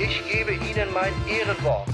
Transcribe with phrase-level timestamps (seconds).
[0.00, 1.88] ich gebe Ihnen mein Ehrenwort.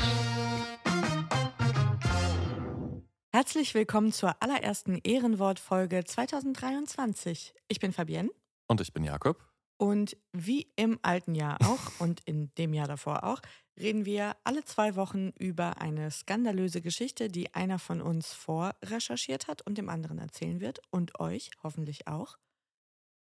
[3.33, 7.55] Herzlich willkommen zur allerersten Ehrenwortfolge 2023.
[7.69, 8.31] Ich bin Fabienne
[8.69, 9.43] Und ich bin Jakob.
[9.79, 13.41] und wie im alten Jahr auch und in dem Jahr davor auch,
[13.81, 19.63] reden wir alle zwei Wochen über eine skandalöse Geschichte, die einer von uns vorrecherchiert hat
[19.63, 22.37] und dem anderen erzählen wird und euch hoffentlich auch.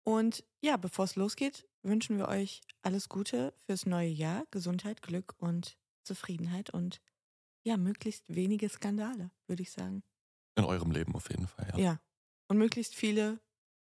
[0.04, 5.34] Und ja, bevor es losgeht, wünschen wir euch alles Gute fürs neue Jahr, Gesundheit, Glück
[5.38, 7.00] und Zufriedenheit und
[7.62, 10.02] ja, möglichst wenige Skandale, würde ich sagen.
[10.56, 11.78] In eurem Leben auf jeden Fall, ja.
[11.78, 12.00] Ja.
[12.48, 13.40] Und möglichst viele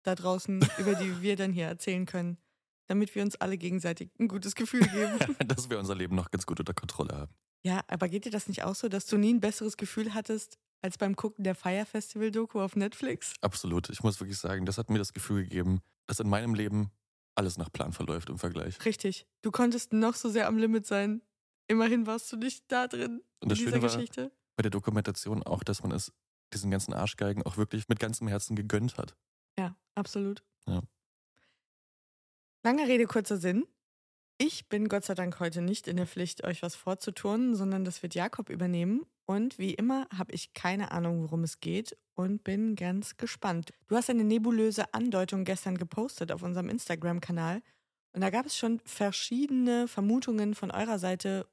[0.03, 2.39] da draußen, über die wir dann hier erzählen können,
[2.87, 5.19] damit wir uns alle gegenseitig ein gutes Gefühl geben.
[5.49, 7.35] Dass wir unser Leben noch ganz gut unter Kontrolle haben.
[7.65, 10.59] ja, aber geht dir das nicht auch so, dass du nie ein besseres Gefühl hattest
[10.83, 13.35] als beim Gucken der Fire Festival Doku auf Netflix?
[13.41, 13.91] Absolut.
[13.91, 16.93] Ich muss wirklich sagen, das hat mir das Gefühl gegeben, dass in meinem Leben
[17.37, 18.85] alles nach Plan verläuft im Vergleich.
[18.85, 19.27] Richtig.
[19.43, 21.23] Du konntest noch so sehr am Limit sein.
[21.69, 24.33] Immerhin warst du nicht da drin Und in das dieser Schöne war Geschichte.
[24.57, 26.13] bei der Dokumentation auch, dass man es
[26.53, 29.17] diesen ganzen Arschgeigen auch wirklich mit ganzem Herzen gegönnt hat.
[29.59, 30.45] Ja, absolut.
[30.69, 30.83] Ja.
[32.63, 33.67] Lange Rede, kurzer Sinn.
[34.39, 38.03] Ich bin Gott sei Dank heute nicht in der Pflicht, euch was vorzuturnen, sondern das
[38.03, 39.07] wird Jakob übernehmen.
[39.27, 43.73] Und wie immer habe ich keine Ahnung, worum es geht und bin ganz gespannt.
[43.89, 47.61] Du hast eine nebulöse Andeutung gestern gepostet auf unserem Instagram-Kanal.
[48.13, 51.47] Und da gab es schon verschiedene Vermutungen von eurer Seite,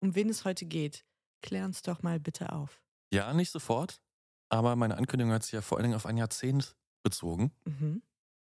[0.00, 1.04] um wen es heute geht.
[1.42, 2.80] Klär uns doch mal bitte auf.
[3.12, 4.00] Ja, nicht sofort,
[4.50, 7.52] aber meine Ankündigung hat sich ja vor allen Dingen auf ein Jahrzehnt bezogen.
[7.64, 8.02] Mhm.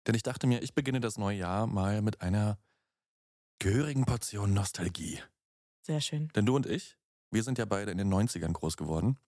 [0.06, 2.58] Denn ich dachte mir, ich beginne das neue Jahr mal mit einer
[3.60, 5.20] gehörigen Portion Nostalgie.
[5.82, 6.28] Sehr schön.
[6.34, 6.98] Denn du und ich,
[7.34, 9.18] wir sind ja beide in den 90ern groß geworden.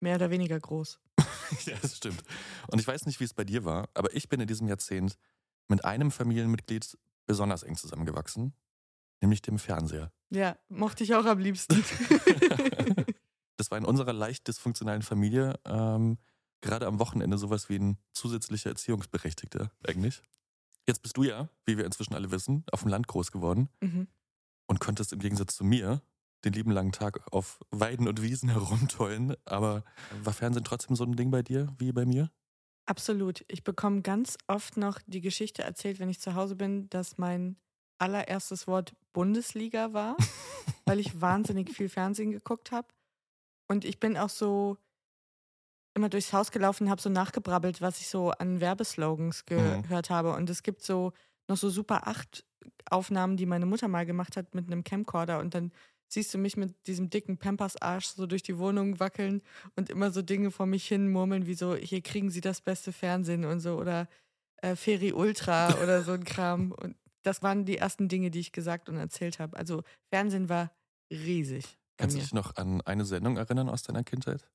[0.00, 1.00] Mehr oder weniger groß.
[1.64, 2.22] ja, das stimmt.
[2.68, 5.16] Und ich weiß nicht, wie es bei dir war, aber ich bin in diesem Jahrzehnt
[5.68, 8.52] mit einem Familienmitglied besonders eng zusammengewachsen,
[9.20, 10.12] nämlich dem Fernseher.
[10.30, 11.82] Ja, mochte ich auch am liebsten.
[13.58, 16.18] Das war in unserer leicht dysfunktionalen Familie ähm,
[16.62, 20.20] gerade am Wochenende sowas wie ein zusätzlicher Erziehungsberechtigter eigentlich.
[20.88, 24.08] Jetzt bist du ja, wie wir inzwischen alle wissen, auf dem Land groß geworden mhm.
[24.66, 26.02] und konntest im Gegensatz zu mir
[26.44, 29.36] den lieben langen Tag auf Weiden und Wiesen herumtollen.
[29.44, 29.84] Aber
[30.22, 32.30] war Fernsehen trotzdem so ein Ding bei dir wie bei mir?
[32.86, 33.44] Absolut.
[33.48, 37.56] Ich bekomme ganz oft noch die Geschichte erzählt, wenn ich zu Hause bin, dass mein
[37.98, 40.16] allererstes Wort Bundesliga war,
[40.86, 42.88] weil ich wahnsinnig viel Fernsehen geguckt habe.
[43.68, 44.78] Und ich bin auch so
[45.94, 49.82] immer durchs Haus gelaufen, habe so nachgebrabbelt, was ich so an Werbeslogans Mhm.
[49.82, 50.34] gehört habe.
[50.34, 51.12] Und es gibt so
[51.48, 52.44] noch so Super 8
[52.90, 55.38] Aufnahmen, die meine Mutter mal gemacht hat mit einem Camcorder.
[55.38, 55.72] Und dann
[56.12, 59.42] siehst du mich mit diesem dicken Pampers-Arsch so durch die Wohnung wackeln
[59.76, 62.92] und immer so Dinge vor mich hin murmeln, wie so, hier kriegen sie das beste
[62.92, 63.76] Fernsehen und so.
[63.78, 64.08] Oder
[64.58, 66.72] äh, Feri Ultra oder so ein Kram.
[66.82, 69.56] Und das waren die ersten Dinge, die ich gesagt und erzählt habe.
[69.56, 70.72] Also Fernsehen war
[71.10, 71.78] riesig.
[71.96, 74.48] Kannst du dich noch an eine Sendung erinnern aus deiner Kindheit?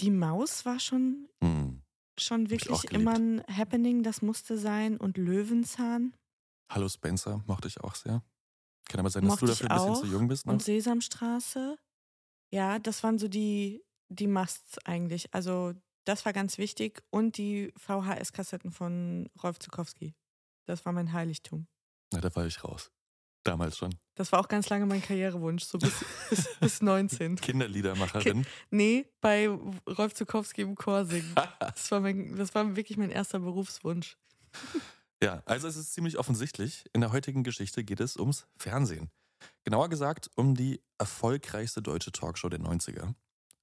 [0.00, 1.82] Die Maus war schon, Hm.
[2.18, 4.96] schon wirklich immer ein Happening, das musste sein.
[4.96, 6.14] Und Löwenzahn
[6.72, 8.22] Hallo Spencer, mochte ich auch sehr.
[8.88, 10.46] Kann aber sein, dass Mochte du dafür ein bisschen zu jung bist.
[10.46, 10.52] Ne?
[10.52, 11.78] und Sesamstraße.
[12.50, 15.32] Ja, das waren so die, die Musts eigentlich.
[15.32, 15.72] Also
[16.04, 17.02] das war ganz wichtig.
[17.10, 20.14] Und die VHS-Kassetten von Rolf Zukowski.
[20.66, 21.66] Das war mein Heiligtum.
[22.12, 22.90] Na, da war ich raus.
[23.44, 23.94] Damals schon.
[24.14, 25.92] Das war auch ganz lange mein Karrierewunsch, so bis,
[26.30, 27.36] bis, bis 19.
[27.36, 28.46] Kinderliedermacherin.
[28.70, 31.34] Nee, bei Rolf Zukowski im Chor singen.
[31.58, 34.16] Das war, mein, das war wirklich mein erster Berufswunsch.
[35.22, 36.84] Ja, also es ist ziemlich offensichtlich.
[36.92, 39.10] In der heutigen Geschichte geht es ums Fernsehen.
[39.64, 43.14] Genauer gesagt um die erfolgreichste deutsche Talkshow der 90er.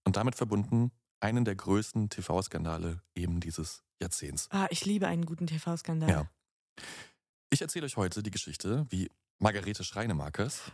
[0.05, 4.47] Und damit verbunden einen der größten TV-Skandale eben dieses Jahrzehnts.
[4.51, 6.09] Ah, ich liebe einen guten TV-Skandal.
[6.09, 6.29] Ja.
[7.49, 9.09] Ich erzähle euch heute die Geschichte, wie
[9.39, 10.71] Margarete Schreinemakers,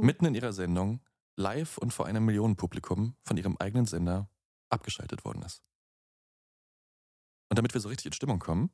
[0.00, 1.00] mitten in ihrer Sendung
[1.36, 4.28] live und vor einem Millionenpublikum von ihrem eigenen Sender
[4.68, 5.62] abgeschaltet worden ist.
[7.48, 8.70] Und damit wir so richtig in Stimmung kommen,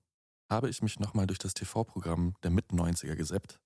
[0.49, 3.61] habe ich mich nochmal durch das TV-Programm der Mit-90er geseppt.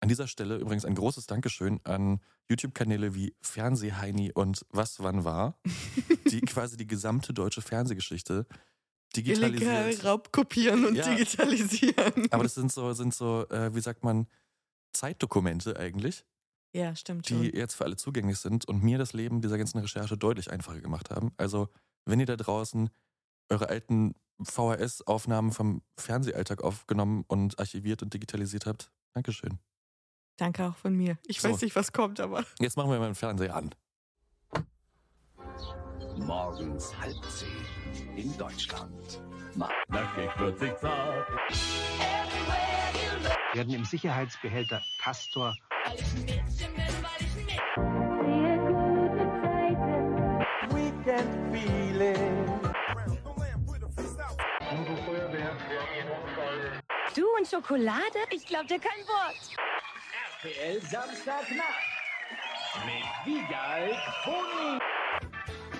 [0.00, 5.58] An dieser Stelle übrigens ein großes Dankeschön an YouTube-Kanäle wie Fernsehheini und Was wann war,
[6.30, 8.46] die quasi die gesamte deutsche Fernsehgeschichte
[9.16, 10.04] Illegal digitalisiert.
[10.04, 11.08] raubkopieren und Ja.
[11.14, 12.26] digitalisieren.
[12.30, 14.28] Aber das sind so, sind so, äh, wie sagt man,
[14.92, 16.24] Zeitdokumente eigentlich,
[16.72, 17.54] ja, stimmt die schon.
[17.54, 21.10] jetzt für alle zugänglich sind und mir das Leben dieser ganzen Recherche deutlich einfacher gemacht
[21.10, 21.32] haben.
[21.38, 21.68] Also,
[22.04, 22.90] wenn ihr da draußen
[23.48, 29.58] eure alten VHS-Aufnahmen vom Fernsehalltag aufgenommen und archiviert und digitalisiert habt, Dankeschön.
[30.36, 31.18] Danke auch von mir.
[31.26, 31.48] Ich So.
[31.50, 32.44] weiß nicht, was kommt, aber.
[32.60, 33.74] Jetzt machen wir mal den Fernseher an.
[36.16, 39.22] Morgens halb zehn in Deutschland.
[39.88, 41.28] Nackig wird sich zart.
[43.54, 45.54] werden im Sicherheitsbehälter Castor
[57.14, 58.18] Du und Schokolade?
[58.30, 59.36] Ich glaub dir kein Wort.
[60.42, 61.68] RTL Samstagnacht.
[62.84, 64.78] Mit Wiegald Boni.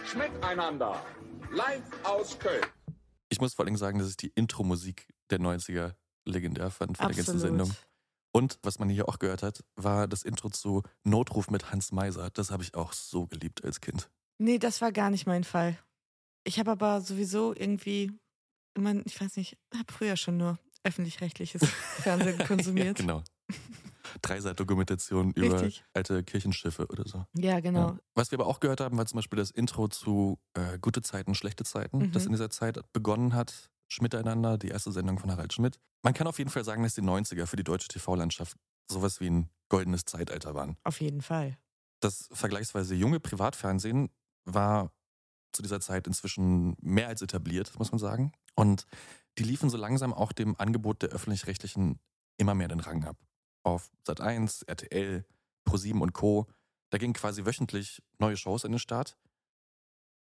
[0.06, 1.04] Schmeckt einander.
[1.50, 2.64] Live aus Köln.
[3.28, 5.94] Ich muss vor allem sagen, dass ich die Intro-Musik der 90er
[6.24, 7.58] legendär fand von der ganzen Absolut.
[7.58, 7.76] Sendung.
[8.32, 12.30] Und was man hier auch gehört hat, war das Intro zu Notruf mit Hans Meiser.
[12.30, 14.10] Das habe ich auch so geliebt als Kind.
[14.38, 15.78] Nee, das war gar nicht mein Fall.
[16.44, 18.12] Ich habe aber sowieso irgendwie,
[18.78, 21.62] immer, ich weiß nicht, habe früher schon nur öffentlich-rechtliches
[22.02, 22.98] Fernsehen konsumiert.
[22.98, 23.22] Ja, genau.
[24.22, 25.84] Dreiseit-Dokumentation über Richtig.
[25.92, 27.24] alte Kirchenschiffe oder so.
[27.36, 27.88] Ja, genau.
[27.90, 27.98] Ja.
[28.14, 31.34] Was wir aber auch gehört haben, war zum Beispiel das Intro zu äh, Gute Zeiten,
[31.34, 32.12] schlechte Zeiten, Mhm.
[32.12, 33.70] das in dieser Zeit begonnen hat.
[33.90, 35.78] Schmiteinander, die erste Sendung von Harald Schmidt.
[36.02, 38.54] Man kann auf jeden Fall sagen, dass die 90er für die deutsche TV-Landschaft
[38.90, 40.76] sowas wie ein goldenes Zeitalter waren.
[40.84, 41.56] Auf jeden Fall.
[42.00, 44.10] Das vergleichsweise junge Privatfernsehen
[44.44, 44.92] war
[45.52, 48.32] zu dieser Zeit inzwischen mehr als etabliert, muss man sagen.
[48.54, 48.86] Und
[49.38, 52.00] die liefen so langsam auch dem Angebot der öffentlich-rechtlichen
[52.38, 53.16] immer mehr den Rang ab.
[53.62, 55.24] Auf Sat1, RTL,
[55.66, 56.46] Pro7 und Co.
[56.90, 59.16] Da gingen quasi wöchentlich neue Shows in den Start.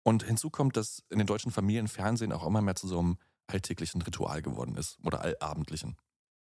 [0.03, 3.19] Und hinzu kommt, dass in den deutschen Familien Fernsehen auch immer mehr zu so einem
[3.47, 5.97] alltäglichen Ritual geworden ist oder allabendlichen.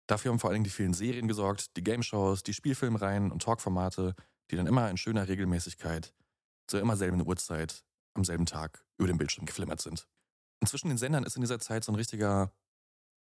[0.06, 4.14] Dafür haben vor allen Dingen die vielen Serien gesorgt, die Game-Shows, die Spielfilmreihen und Talkformate,
[4.50, 6.12] die dann immer in schöner Regelmäßigkeit
[6.66, 7.84] zur immer selben Uhrzeit
[8.14, 10.06] am selben Tag über dem Bildschirm geflimmert sind.
[10.60, 12.52] Und zwischen den Sendern ist in dieser Zeit so ein richtiger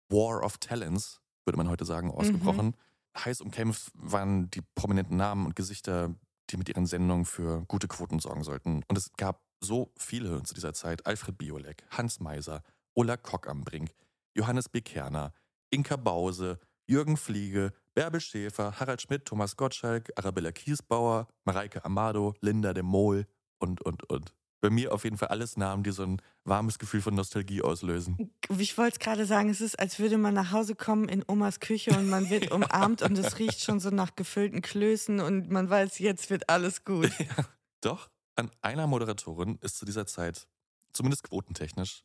[0.09, 2.77] War of Talents, würde man heute sagen, ausgebrochen.
[3.17, 6.15] Heiß umkämpft waren die prominenten Namen und Gesichter,
[6.51, 8.83] die mit ihren Sendungen für gute Quoten sorgen sollten.
[8.89, 11.07] Und es gab so viele zu dieser Zeit.
[11.07, 12.63] Alfred Biolek, Hans Meiser,
[12.95, 13.95] Ulla Kock am Brink,
[14.35, 14.81] Johannes B.
[14.81, 15.33] Kerner,
[15.71, 22.75] Inka Bause, Jürgen Fliege, Bärbel Schäfer, Harald Schmidt, Thomas Gottschalk, Arabella Kiesbauer, Mareike Amado, Linda
[22.75, 23.27] de Mol
[23.59, 24.35] und, und, und.
[24.65, 28.33] Bei mir auf jeden Fall alles Namen, die so ein warmes Gefühl von Nostalgie auslösen.
[28.57, 31.61] Ich wollte es gerade sagen, es ist, als würde man nach Hause kommen in Omas
[31.61, 35.69] Küche und man wird umarmt und es riecht schon so nach gefüllten Klößen und man
[35.69, 37.13] weiß, jetzt wird alles gut.
[37.19, 37.45] Ja.
[37.83, 40.49] Doch, an einer Moderatorin ist zu dieser Zeit,
[40.95, 42.03] zumindest quotentechnisch,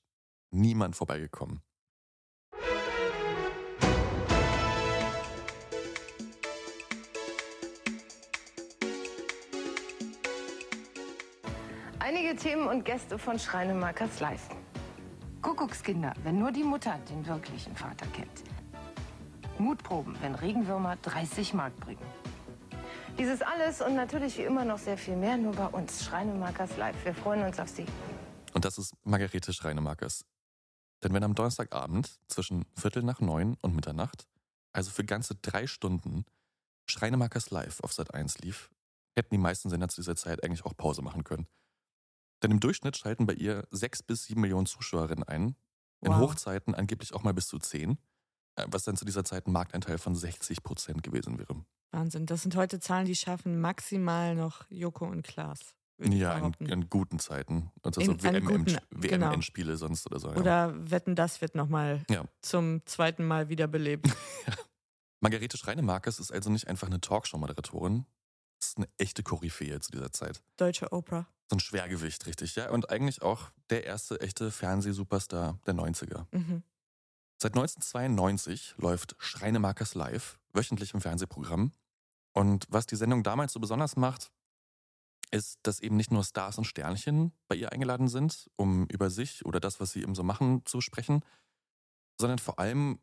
[0.52, 1.62] niemand vorbeigekommen.
[12.10, 14.50] Einige Themen und Gäste von Schreinemakers Live.
[15.44, 18.44] Kuckuckskinder, wenn nur die Mutter den wirklichen Vater kennt.
[19.60, 22.01] Mutproben, wenn Regenwürmer 30 Mark bringen.
[23.20, 26.04] Dieses alles und natürlich wie immer noch sehr viel mehr nur bei uns.
[26.04, 26.96] Schreinemakers Live.
[27.06, 27.86] Wir freuen uns auf Sie.
[28.54, 30.25] Und das ist Margarete Schreinemakers.
[31.04, 34.28] Denn wenn am Donnerstagabend zwischen Viertel nach neun und Mitternacht,
[34.74, 36.25] also für ganze drei Stunden,
[36.88, 38.72] Schreinemakers Live auf Sat 1 lief,
[39.16, 41.46] hätten die meisten Sender zu dieser Zeit eigentlich auch Pause machen können.
[42.43, 45.55] Denn im Durchschnitt schalten bei ihr sechs bis sieben Millionen Zuschauerinnen ein.
[46.01, 46.19] In Wow.
[46.19, 47.98] Hochzeiten angeblich auch mal bis zu zehn,
[48.55, 51.65] äh, was dann zu dieser Zeit ein Marktanteil von 60 Prozent gewesen wäre.
[51.91, 52.25] Wahnsinn.
[52.25, 55.60] Das sind heute Zahlen, die schaffen maximal noch Joko und Klaas.
[56.01, 57.72] Ja, in, in guten Zeiten.
[57.84, 59.25] Also In- so an WM, guten- genau.
[59.27, 60.29] WM-Endspiele sonst oder so.
[60.29, 60.38] Ja.
[60.38, 62.24] Oder wetten, das wird nochmal Ja.
[62.41, 64.08] zum zweiten Mal wiederbelebt.
[65.22, 68.05] Margarete Schreinemakers ist also nicht einfach eine Talkshow-Moderatorin,
[68.60, 70.42] ist eine echte Koryphäe zu dieser Zeit.
[70.58, 71.28] Deutsche Oprah.
[71.50, 72.70] So ein Schwergewicht, richtig, ja.
[72.70, 76.25] Und eigentlich auch der erste echte Fernsehsuperstar der 90er.
[76.32, 76.63] Mhm.
[77.42, 81.72] Seit 1992 läuft Schreinemakers Live, wöchentlich im Fernsehprogramm.
[82.34, 84.32] Und was die Sendung damals so besonders macht,
[85.32, 89.46] ist, dass eben nicht nur Stars und Sternchen bei ihr eingeladen sind, um über sich
[89.46, 91.24] oder das, was sie eben so machen, zu sprechen,
[92.20, 93.00] sondern vor allem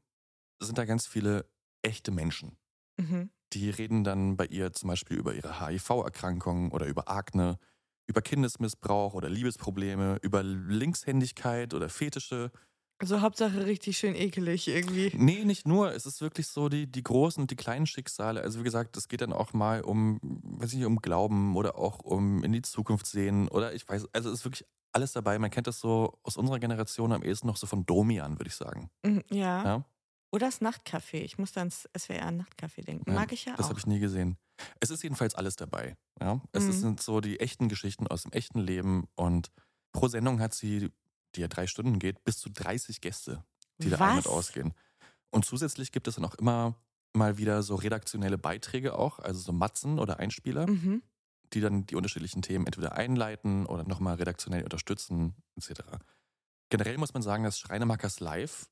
[0.60, 1.48] sind da ganz viele
[1.82, 2.56] echte Menschen,
[2.98, 3.30] Mhm.
[3.56, 7.58] Die reden dann bei ihr zum Beispiel über ihre HIV-Erkrankung oder über Akne,
[8.06, 12.50] über Kindesmissbrauch oder Liebesprobleme, über Linkshändigkeit oder Fetische.
[12.98, 15.10] Also Hauptsache richtig schön ekelig irgendwie.
[15.14, 15.92] Nee, nicht nur.
[15.92, 18.42] Es ist wirklich so die, die großen und die kleinen Schicksale.
[18.42, 21.78] Also wie gesagt, es geht dann auch mal um, weiß ich nicht, um Glauben oder
[21.78, 25.38] auch um in die Zukunft sehen oder ich weiß, also es ist wirklich alles dabei.
[25.38, 28.54] Man kennt das so aus unserer Generation am ehesten noch so von Domian, würde ich
[28.54, 28.90] sagen.
[29.02, 29.64] Mhm, Ja.
[29.64, 29.84] Ja?
[30.32, 31.18] Oder das Nachtcafé.
[31.22, 33.14] Ich muss dann ans SWR Nachtcafé denken.
[33.14, 33.70] Mag ich ja Das auch.
[33.70, 34.36] habe ich nie gesehen.
[34.80, 35.96] Es ist jedenfalls alles dabei.
[36.20, 36.40] Ja?
[36.52, 36.72] Es Mhm.
[36.72, 39.50] sind so die echten Geschichten aus dem echten Leben und
[39.92, 40.90] pro Sendung hat sie,
[41.34, 43.44] die ja drei Stunden geht, bis zu 30 Gäste,
[43.78, 44.26] die da ein- und Was?
[44.26, 44.74] ausgehen.
[45.30, 46.74] Und zusätzlich gibt es dann auch immer
[47.14, 51.02] mal wieder so redaktionelle Beiträge auch, also so Matzen oder Einspieler, Mhm.
[51.52, 55.98] die dann die unterschiedlichen Themen entweder einleiten oder nochmal redaktionell unterstützen, etc.
[56.70, 58.68] Generell muss man sagen, dass Schreinemakers Live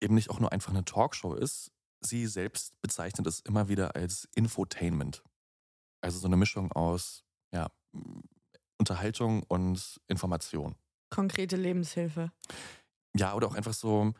[0.00, 1.72] eben nicht auch nur einfach eine Talkshow ist.
[2.00, 5.22] Sie selbst bezeichnet es immer wieder als Infotainment.
[6.02, 7.70] Also so eine Mischung aus ja,
[8.78, 10.76] Unterhaltung und Information.
[11.10, 12.30] Konkrete Lebenshilfe.
[13.16, 14.12] Ja, oder auch einfach so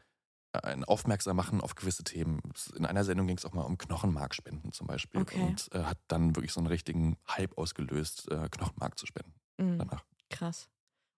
[0.63, 2.41] ein Aufmerksam machen auf gewisse Themen.
[2.77, 5.43] In einer Sendung ging es auch mal um Knochenmarkspenden zum Beispiel Okay.
[5.43, 9.79] und äh, hat dann wirklich so einen richtigen Hype ausgelöst, äh, Knochenmark zu spenden Mhm.
[9.79, 10.05] danach.
[10.31, 10.69] Krass.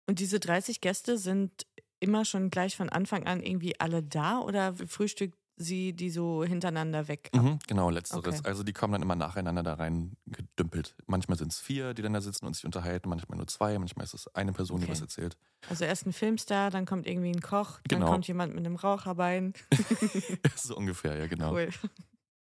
[0.08, 1.66] Und diese 30 Gäste sind
[2.00, 7.08] immer schon gleich von Anfang an irgendwie alle da oder frühstückt sie die so hintereinander
[7.08, 7.30] weg?
[7.34, 8.38] Mhm, genau, letzteres.
[8.38, 8.48] Okay.
[8.48, 10.94] Also die kommen dann immer nacheinander da rein gedümpelt.
[11.06, 14.04] Manchmal sind es vier, die dann da sitzen und sich unterhalten, manchmal nur zwei, manchmal
[14.04, 14.92] ist es eine Person, die Okay.
[14.92, 15.36] was erzählt.
[15.68, 18.12] Also erst ein Filmstar, dann kommt irgendwie ein Koch, dann Genau.
[18.12, 19.52] kommt jemand mit einem Raucherbein.
[20.56, 21.52] so ungefähr, ja genau.
[21.54, 21.70] Cool.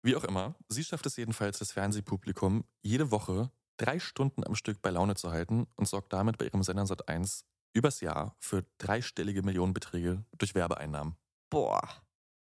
[0.03, 4.81] Wie auch immer, sie schafft es jedenfalls, das Fernsehpublikum jede Woche drei Stunden am Stück
[4.81, 7.43] bei Laune zu halten und sorgt damit bei ihrem Sender Sat1
[7.75, 11.15] übers Jahr für dreistellige Millionenbeträge durch Werbeeinnahmen.
[11.49, 11.87] Boah,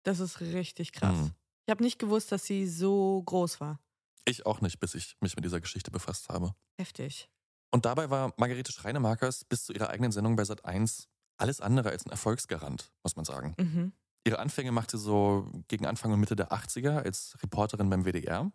[0.04, 1.18] das ist richtig krass.
[1.18, 1.32] Mhm.
[1.66, 3.80] Ich habe nicht gewusst, dass sie so groß war.
[4.26, 6.54] Ich auch nicht, bis ich mich mit dieser Geschichte befasst habe.
[6.78, 7.30] Heftig.
[7.72, 12.06] Und dabei war Margarete Schreinemakers bis zu ihrer eigenen Sendung bei Sat1 alles andere als
[12.06, 13.56] ein Erfolgsgarant, muss man sagen.
[13.58, 13.94] Mhm.
[14.26, 18.52] Ihre Anfänge machte sie so gegen Anfang und Mitte der 80er als Reporterin beim WDR.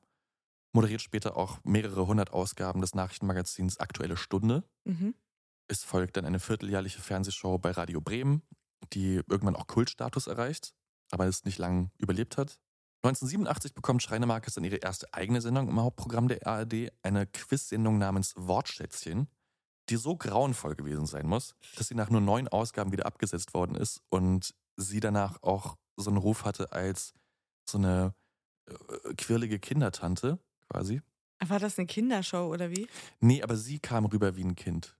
[0.73, 4.65] Moderiert später auch mehrere hundert Ausgaben des Nachrichtenmagazins Aktuelle Stunde.
[4.85, 5.15] Mhm.
[5.69, 8.43] Es folgt dann eine vierteljährliche Fernsehshow bei Radio Bremen,
[8.93, 10.73] die irgendwann auch Kultstatus erreicht,
[11.11, 12.59] aber es nicht lang überlebt hat.
[13.03, 18.35] 1987 bekommt Schreinemarkes dann ihre erste eigene Sendung im Hauptprogramm der ARD, eine Quiz-Sendung namens
[18.37, 19.29] Wortschätzchen,
[19.89, 23.77] die so grauenvoll gewesen sein muss, dass sie nach nur neun Ausgaben wieder abgesetzt worden
[23.77, 27.15] ist und sie danach auch so einen Ruf hatte als
[27.69, 28.15] so eine
[28.67, 31.03] äh, quirlige Kindertante quasi.
[31.47, 32.89] War das eine Kindershow oder wie?
[33.21, 34.98] Nee, aber sie kam rüber wie ein Kind.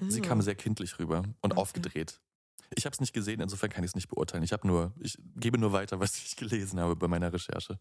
[0.00, 0.24] Sie Oh.
[0.24, 1.60] kam sehr kindlich rüber und Okay.
[1.60, 2.20] aufgedreht.
[2.76, 4.42] Ich habe es nicht gesehen, insofern kann ich es nicht beurteilen.
[4.44, 7.80] Ich habe nur, ich gebe nur weiter, was ich gelesen habe bei meiner Recherche.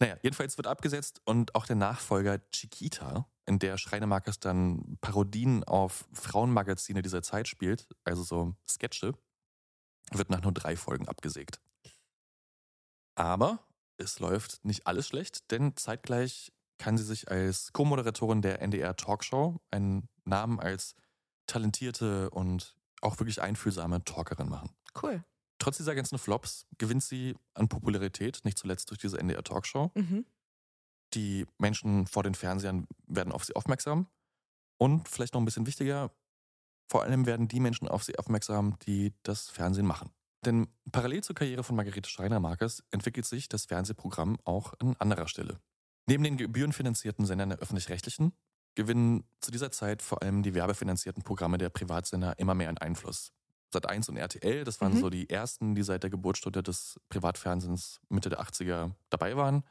[0.00, 6.08] Naja, jedenfalls wird abgesetzt und auch der Nachfolger Chiquita, in der Schreinemarkers dann Parodien auf
[6.12, 9.12] Frauenmagazine dieser Zeit spielt, also so Sketche,
[10.12, 11.60] wird nach nur drei Folgen abgesägt.
[13.16, 13.66] Aber
[13.98, 19.60] es läuft nicht alles schlecht, denn zeitgleich kann sie sich als Co-Moderatorin der NDR Talkshow
[19.72, 20.94] einen Namen als
[21.48, 24.70] talentierte und auch wirklich einfühlsame Talkerin machen.
[25.00, 25.24] Cool.
[25.58, 29.90] Trotz dieser ganzen Flops gewinnt sie an Popularität, nicht zuletzt durch diese NDR Talkshow.
[29.94, 30.24] Mhm.
[31.14, 34.06] Die Menschen vor den Fernsehern werden auf sie aufmerksam.
[34.78, 36.12] Und vielleicht noch ein bisschen wichtiger,
[36.88, 40.10] vor allem werden die Menschen auf sie aufmerksam, die das Fernsehen machen.
[40.44, 45.60] Denn parallel zur Karriere von Margarete Schreiner-Markers entwickelt sich das Fernsehprogramm auch an anderer Stelle.
[46.06, 48.32] Neben den gebührenfinanzierten Sendern der öffentlich-rechtlichen
[48.78, 53.32] gewinnen zu dieser Zeit vor allem die werbefinanzierten Programme der Privatsender immer mehr an Einfluss.
[53.74, 55.00] Sat1 und RTL, das waren Mhm.
[55.00, 59.64] so die ersten, die seit der Geburtsstunde des Privatfernsehens Mitte der 80er dabei waren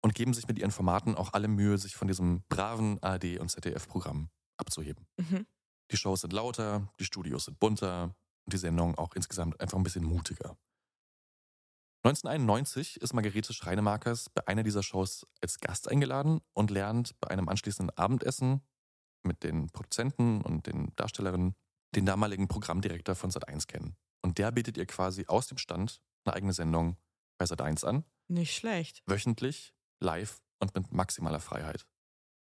[0.00, 3.50] und geben sich mit ihren Formaten auch alle Mühe, sich von diesem braven ARD- und
[3.50, 5.06] ZDF-Programm abzuheben.
[5.18, 5.46] Mhm.
[5.90, 8.14] Die Shows sind lauter, die Studios sind bunter
[8.46, 10.56] und die Sendung auch insgesamt einfach ein bisschen mutiger.
[12.06, 17.48] 1991 ist Margarete Schreinemakers bei einer dieser Shows als Gast eingeladen und lernt bei einem
[17.48, 18.60] anschließenden Abendessen
[19.24, 21.56] mit den Produzenten und den Darstellerinnen
[21.96, 23.96] den damaligen Programmdirektor von Sat1 kennen.
[24.22, 26.96] Und der bietet ihr quasi aus dem Stand eine eigene Sendung
[27.38, 29.02] bei Sat1 an, Nicht schlecht.
[29.06, 31.88] wöchentlich, live und mit maximaler Freiheit.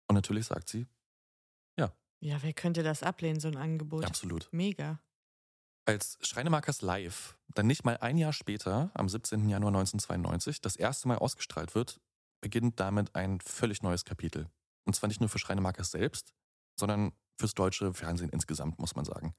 [0.09, 0.87] Und natürlich sagt sie,
[2.23, 4.04] Ja, wer könnte das ablehnen, so ein Angebot?
[4.04, 4.47] absolut.
[4.52, 5.00] Mega.
[5.91, 9.49] Als Schreinemakers Live dann nicht mal ein Jahr später, am 17.
[9.49, 12.01] Januar 1992, das erste Mal ausgestrahlt wird,
[12.41, 14.49] beginnt damit ein völlig neues Kapitel.
[14.85, 16.33] Und zwar nicht nur für Schreinemakers selbst,
[16.79, 19.35] sondern fürs deutsche Fernsehen insgesamt, muss man sagen.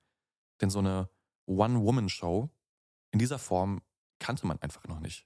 [0.60, 1.10] Denn so eine
[1.46, 2.50] One-Woman-Show
[3.12, 3.82] in dieser Form
[4.20, 5.26] kannte man einfach noch nicht.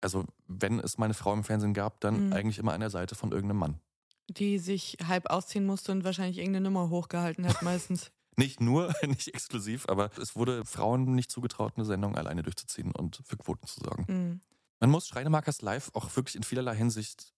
[0.00, 2.32] Also, wenn es mal eine Frau im Fernsehen gab, dann Mhm.
[2.32, 3.80] eigentlich immer an der Seite von irgendeinem Mann.
[4.30, 8.10] Die sich halb ausziehen musste und wahrscheinlich irgendeine Nummer hochgehalten hat, meistens.
[8.40, 13.20] Nicht nur, nicht exklusiv, aber es wurde Frauen nicht zugetraut, eine Sendung alleine durchzuziehen und
[13.26, 14.06] für Quoten zu sorgen.
[14.08, 14.40] Mhm.
[14.80, 17.34] Man muss Schreinemakers Live auch wirklich in vielerlei Hinsicht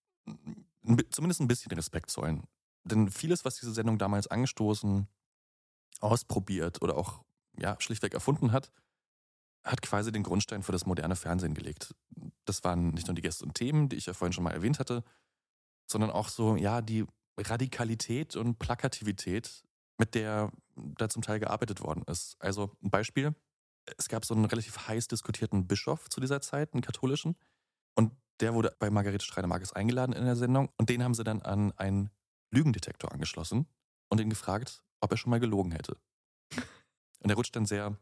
[1.11, 2.43] zumindest ein bisschen Respekt zollen.
[2.85, 5.07] Denn vieles, was diese Sendung damals angestoßen,
[5.99, 7.21] ausprobiert oder auch
[7.57, 8.71] ja, schlichtweg erfunden hat,
[9.65, 11.93] hat quasi den Grundstein für das moderne Fernsehen gelegt.
[12.45, 14.79] Das waren nicht nur die Gäste und Themen, die ich ja vorhin schon mal erwähnt
[14.79, 15.03] hatte,
[15.85, 17.05] sondern auch so, ja, die
[17.37, 19.63] Radikalität und Plakativität,
[20.03, 22.35] mit der da zum Teil gearbeitet worden ist.
[22.39, 23.33] Also ein Beispiel,
[23.97, 27.37] es gab so einen relativ heiß diskutierten Bischof zu dieser Zeit, einen katholischen,
[27.95, 31.41] und der wurde bei Margarete Schreiner-Markes eingeladen in der Sendung und den haben sie dann
[31.41, 32.09] an einen
[32.51, 33.67] Lügendetektor angeschlossen
[34.09, 35.95] und ihn gefragt, ob er schon mal gelogen hätte.
[37.19, 37.97] Und er rutscht dann sehr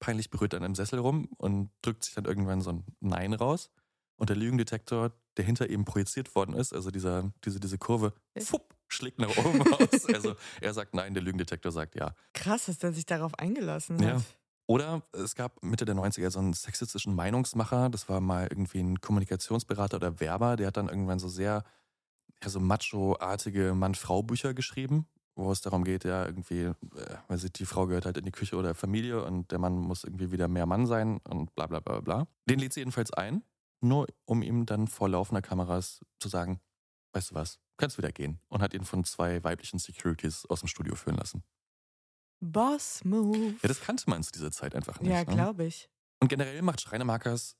[0.00, 3.70] peinlich berührt an einem Sessel rum und drückt sich dann irgendwann so ein Nein raus.
[4.16, 8.73] Und der Lügendetektor, der hinter ihm projiziert worden ist, also dieser, diese, diese Kurve, fupp,
[8.94, 10.06] schlägt nach oben aus.
[10.06, 12.14] Also er sagt Nein, der Lügendetektor sagt Ja.
[12.32, 14.06] Krass, dass der sich darauf eingelassen hat.
[14.06, 14.22] Ja.
[14.66, 19.00] Oder es gab Mitte der 90er so einen sexistischen Meinungsmacher, das war mal irgendwie ein
[19.00, 21.64] Kommunikationsberater oder Werber, der hat dann irgendwann so sehr,
[22.42, 26.74] ja, so macho-artige Mann-Frau-Bücher geschrieben, wo es darum geht, ja, irgendwie, äh,
[27.28, 30.04] weiß ich, die Frau gehört halt in die Küche oder Familie und der Mann muss
[30.04, 32.26] irgendwie wieder mehr Mann sein und bla bla bla bla.
[32.48, 33.42] Den lädt sie jedenfalls ein,
[33.82, 36.60] nur um ihm dann vor laufender Kameras zu sagen,
[37.12, 38.40] weißt du was, kannst wieder gehen.
[38.48, 41.42] Und hat ihn von zwei weiblichen Securities aus dem Studio führen lassen.
[42.40, 43.54] Boss Move.
[43.62, 45.10] Ja, das kannte man zu dieser Zeit einfach nicht.
[45.10, 45.26] Ja, ne?
[45.26, 45.88] glaube ich.
[46.20, 47.56] Und generell macht Schreinemarkers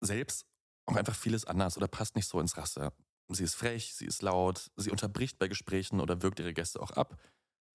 [0.00, 0.46] selbst
[0.86, 2.92] auch einfach vieles anders oder passt nicht so ins Raster.
[3.28, 6.90] Sie ist frech, sie ist laut, sie unterbricht bei Gesprächen oder wirkt ihre Gäste auch
[6.90, 7.18] ab.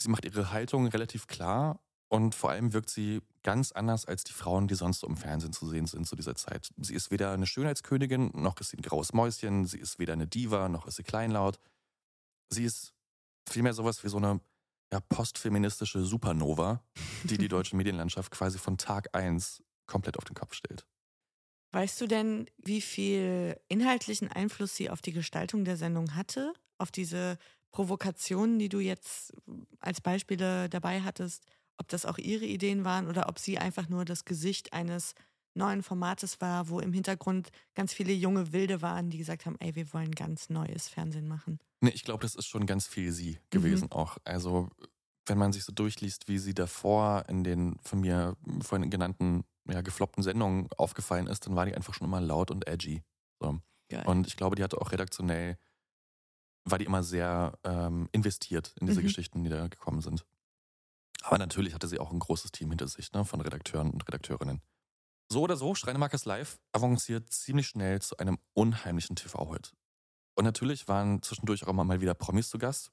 [0.02, 4.34] Sie macht ihre Haltung relativ klar und vor allem wirkt sie ganz anders als die
[4.34, 6.70] Frauen, die sonst so im Fernsehen zu sehen sind zu dieser Zeit.
[6.78, 10.28] Sie ist weder eine Schönheitskönigin, noch ist sie ein graues Mäuschen, sie ist weder eine
[10.28, 11.60] Diva, noch ist sie kleinlaut.
[12.50, 12.94] Sie ist
[13.48, 14.42] vielmehr sowas wie so eine
[14.92, 16.84] ja, postfeministische Supernova,
[17.24, 20.86] die die deutsche Medienlandschaft quasi von Tag eins komplett auf den Kopf stellt.
[21.72, 26.54] Weißt du denn, wie viel inhaltlichen Einfluss sie auf die Gestaltung der Sendung hatte?
[26.80, 27.38] Auf diese
[27.72, 29.34] Provokationen, die du jetzt
[29.80, 31.46] als Beispiele dabei hattest?
[31.78, 35.14] Ob das auch ihre Ideen waren oder ob sie einfach nur das Gesicht eines
[35.60, 39.76] neuen Formates war, wo im Hintergrund ganz viele junge Wilde waren, die gesagt haben, ey,
[39.76, 41.60] wir wollen ganz neues Fernsehen machen.
[41.82, 43.92] Nee, ich glaube, das ist schon ganz viel sie gewesen Mhm.
[43.92, 44.18] auch.
[44.26, 44.70] Also,
[45.26, 49.82] wenn man sich so durchliest, wie sie davor in den von mir vorhin genannten ja,
[49.82, 53.04] gefloppten Sendungen aufgefallen ist, dann war die einfach schon immer laut und edgy.
[53.42, 53.60] So.
[54.04, 55.58] Und ich glaube, die hatte auch redaktionell,
[56.66, 59.04] war die immer sehr ähm, investiert in diese Mhm.
[59.04, 60.26] Geschichten, die da gekommen sind.
[61.24, 64.62] Aber natürlich hatte sie auch ein großes Team hinter sich, ne, von Redakteuren und Redakteurinnen.
[65.32, 69.74] So oder so, Schreinemarkers Live avanciert ziemlich schnell zu einem unheimlichen TV-Hit.
[70.36, 72.92] Und natürlich waren zwischendurch auch immer mal wieder Promis zu Gast.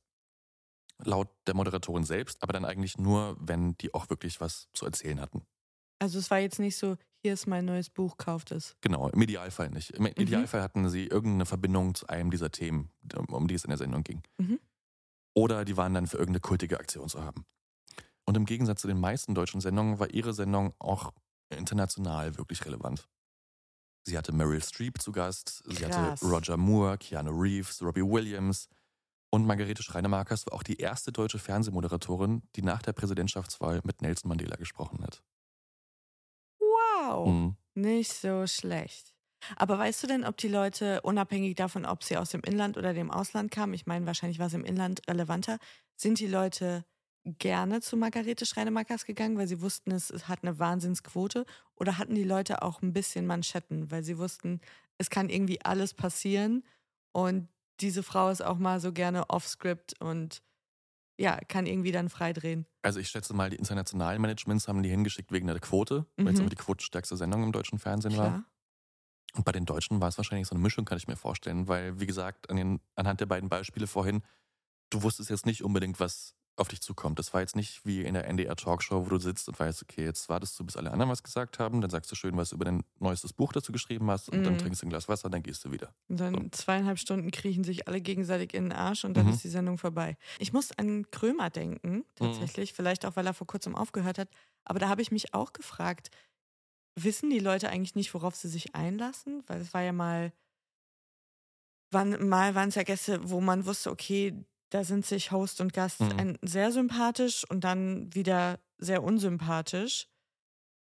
[1.03, 5.21] Laut der Moderatorin selbst, aber dann eigentlich nur, wenn die auch wirklich was zu erzählen
[5.21, 5.47] hatten.
[5.99, 8.77] Also es war jetzt nicht so, hier ist mein neues Buch, kauft es.
[8.83, 9.91] Genau, im Idealfall nicht.
[9.91, 13.71] Im Idealfall hatten sie irgendeine Verbindung zu einem dieser Themen, um- um die es in
[13.71, 14.23] der Sendung ging.
[14.39, 14.61] Mhm.
[15.35, 17.47] Oder die waren dann für irgendeine kultige Aktion zu haben.
[18.27, 21.13] Und im Gegensatz zu den meisten deutschen Sendungen war ihre Sendung auch
[21.51, 23.09] international wirklich relevant.
[24.05, 26.21] Sie hatte Meryl Streep zu Gast, sie Krass.
[26.21, 28.69] hatte Roger Moore, Keanu Reeves, Robbie Williams
[29.31, 34.29] und Margarete Schreinemakers war auch die erste deutsche Fernsehmoderatorin, die nach der Präsidentschaftswahl mit Nelson
[34.29, 35.25] Mandela gesprochen hat.
[36.61, 37.27] Wow.
[37.27, 37.57] Mhm.
[37.75, 39.15] Nicht so schlecht.
[39.57, 42.95] Aber weißt du denn, ob die Leute, unabhängig davon, ob sie aus dem Inland oder
[42.95, 45.59] dem Ausland kamen, ich meine, wahrscheinlich war es im Inland relevanter,
[45.97, 46.85] sind die Leute
[47.39, 51.45] gerne zu Margarete Schreinemakers gegangen, weil sie wussten, es, hat eine Wahnsinnsquote?
[51.77, 54.61] Oder hatten die Leute auch ein bisschen Manschetten, weil sie wussten,
[54.99, 56.65] es kann irgendwie alles passieren
[57.13, 57.49] und
[57.81, 60.43] diese Frau ist auch mal so gerne off-script und
[61.19, 62.67] ja, kann irgendwie dann freidrehen.
[62.83, 66.41] Also ich schätze mal, die internationalen Managements haben die hingeschickt wegen der Quote, weil es
[66.41, 66.47] Mhm.
[66.47, 68.35] auch die quotenstärkste Sendung im deutschen Fernsehen war.
[68.35, 68.45] Klar.
[69.35, 72.01] Und bei den Deutschen war es wahrscheinlich so eine Mischung, kann ich mir vorstellen, weil,
[72.01, 74.23] wie gesagt, an den, anhand der beiden Beispiele vorhin,
[74.91, 77.19] du wusstest jetzt nicht unbedingt, was auf dich zukommt.
[77.19, 80.29] Das war jetzt nicht wie in der NDR-Talkshow, wo du sitzt und weißt, okay, jetzt
[80.29, 82.65] wartest du, bis alle anderen was gesagt haben, dann sagst du schön, was du über
[82.65, 84.59] dein neuestes Buch dazu geschrieben hast und dann Mhm.
[84.59, 85.95] trinkst du ein Glas Wasser, dann gehst du wieder.
[86.09, 89.29] Und dann zweieinhalb Stunden kriechen sich alle gegenseitig in den Arsch und dann Mhm.
[89.29, 90.17] ist die Sendung vorbei.
[90.39, 92.73] Ich muss an Krömer denken, tatsächlich.
[92.75, 94.29] Vielleicht auch, weil er vor kurzem aufgehört hat.
[94.65, 96.11] Aber da habe ich mich auch gefragt,
[96.97, 99.45] wissen die Leute eigentlich nicht, worauf sie sich einlassen?
[99.49, 100.33] Weil es war ja mal,
[101.91, 105.73] wann, mal waren es ja Gäste, wo man wusste, okay, da sind sich Host und
[105.73, 106.11] Gast Mhm.
[106.19, 110.09] ein, sehr sympathisch und dann wieder sehr unsympathisch.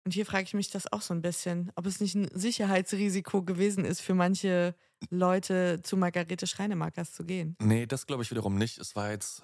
[0.05, 3.43] Und hier frage ich mich das auch so ein bisschen, ob es nicht ein Sicherheitsrisiko
[3.43, 4.75] gewesen ist für manche
[5.11, 7.55] Leute, zu Margarete Schreinemakers zu gehen.
[7.61, 8.79] Nee, das glaube ich wiederum nicht.
[8.79, 9.43] Es war jetzt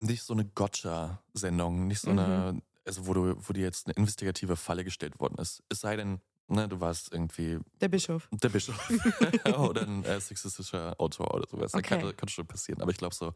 [0.00, 2.18] nicht so eine Gotcha-Sendung, nicht so Mhm.
[2.18, 5.62] eine, also wo du, wo dir jetzt eine investigative Falle gestellt worden ist.
[5.68, 8.28] Es sei denn, ne, du warst irgendwie Der Bischof.
[8.32, 8.90] der Bischof
[9.58, 11.74] oder ein äh, sexistischer Autor oder sowas.
[11.74, 12.00] Okay.
[12.00, 12.80] kann, kann schon passieren.
[12.82, 13.32] Aber ich glaube, so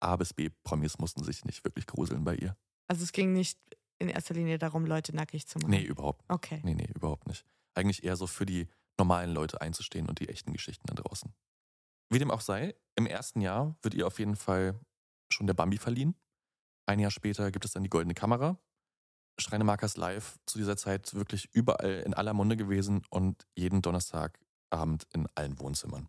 [0.00, 2.56] A bis B-Promis mussten sich nicht wirklich gruseln bei ihr.
[2.86, 3.58] Also es ging nicht
[3.98, 5.70] in erster Linie darum, Leute nackig zu machen.
[5.70, 6.30] Nee, überhaupt nicht.
[6.30, 6.60] Okay.
[6.62, 7.44] Nee, nee, überhaupt nicht.
[7.74, 11.32] Eigentlich eher so für die normalen Leute einzustehen und die echten Geschichten da draußen.
[12.10, 14.78] Wie dem auch sei, im ersten Jahr wird ihr auf jeden Fall
[15.32, 16.14] schon der Bambi verliehen.
[16.86, 18.58] Ein Jahr später gibt es dann die Goldene Kamera.
[19.38, 25.28] Schreinemakers live zu dieser Zeit wirklich überall in aller Munde gewesen und jeden Donnerstagabend in
[25.34, 26.08] allen Wohnzimmern.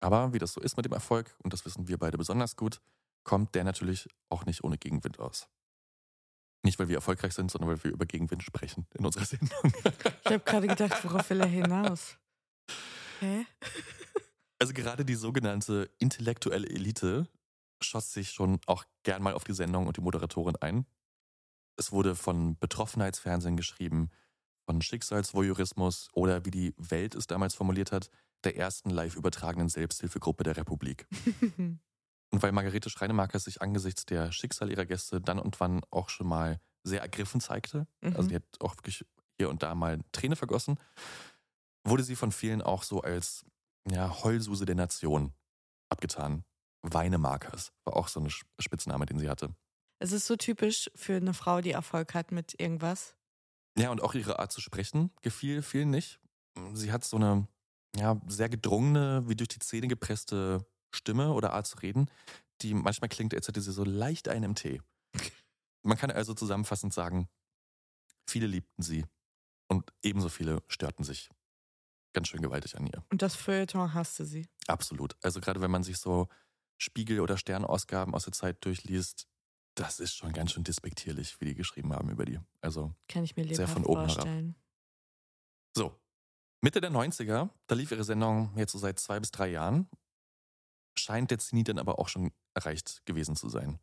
[0.00, 2.80] Aber wie das so ist mit dem Erfolg, und das wissen wir beide besonders gut,
[3.22, 5.48] kommt der natürlich auch nicht ohne Gegenwind aus.
[6.62, 9.72] Nicht, weil wir erfolgreich sind, sondern weil wir über Gegenwind sprechen in unserer Sendung.
[10.24, 12.16] Ich habe gerade gedacht, worauf will er hinaus?
[13.20, 13.46] Hä?
[14.62, 17.26] Also gerade die sogenannte intellektuelle Elite
[17.82, 20.84] schoss sich schon auch gern mal auf die Sendung und die Moderatorin ein.
[21.80, 24.10] Es wurde von Betroffenheitsfernsehen geschrieben,
[24.66, 28.10] von Schicksalsvoyeurismus oder wie die Welt es damals formuliert hat,
[28.44, 31.06] der ersten live übertragenen Selbsthilfegruppe der Republik.
[32.32, 36.28] Und weil Margarete Schreinemakers sich angesichts der Schicksal ihrer Gäste dann und wann auch schon
[36.28, 38.28] mal sehr ergriffen zeigte, also Mhm.
[38.28, 39.04] die hat auch wirklich
[39.38, 40.78] hier und da mal Träne vergossen,
[41.82, 43.44] wurde sie von vielen auch so als
[43.90, 45.32] ja, Heulsuse der Nation
[45.88, 46.44] abgetan.
[46.82, 49.54] Weinemakers war auch so ein Spitzname, den sie hatte.
[50.00, 53.14] Es ist so typisch für eine Frau, die Erfolg hat mit irgendwas.
[53.78, 56.18] Ja, und auch ihre Art zu sprechen gefiel vielen nicht.
[56.72, 57.46] Sie hat so eine
[57.94, 62.10] ja, sehr gedrungene, wie durch die Zähne gepresste Stimme oder Art zu reden,
[62.62, 64.80] die manchmal klingt, als hätte sie so leicht einen im Tee.
[65.82, 67.28] Man kann also zusammenfassend sagen,
[68.26, 69.04] viele liebten sie
[69.68, 71.30] und ebenso viele störten sich
[72.14, 73.04] ganz schön gewaltig an ihr.
[73.10, 74.48] Und das Feuilleton hasste sie.
[74.66, 75.14] Absolut.
[75.22, 76.28] Also gerade wenn man sich so
[76.78, 79.28] Spiegel- oder Sternausgaben aus der Zeit durchliest,
[79.74, 82.38] das ist schon ganz schön despektierlich, wie die geschrieben haben über die.
[82.60, 84.12] Also Kann ich mir sehr von oben herab.
[84.12, 84.56] vorstellen.
[85.74, 85.94] So,
[86.60, 89.88] Mitte der 90er, da lief ihre Sendung jetzt so seit zwei bis drei Jahren,
[90.98, 93.78] scheint der Zenit dann aber auch schon erreicht gewesen zu sein.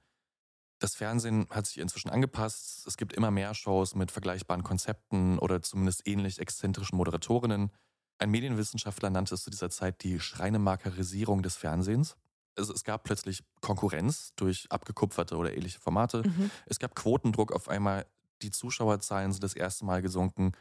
[0.79, 2.85] Das Fernsehen hat sich inzwischen angepasst.
[2.85, 7.71] Es gibt immer mehr Shows mit vergleichbaren Konzepten oder zumindest ähnlich exzentrischen Moderatorinnen.
[8.19, 12.15] Ein Medienwissenschaftler nannte es zu dieser Zeit die Schreinemarkerisierung des Fernsehens.
[12.57, 16.23] Also es gab plötzlich Konkurrenz durch abgekupferte oder ähnliche Formate.
[16.25, 16.51] Mhm.
[16.65, 18.05] Es gab Quotendruck auf einmal.
[18.41, 20.51] Die Zuschauerzahlen sind das erste Mal gesunken.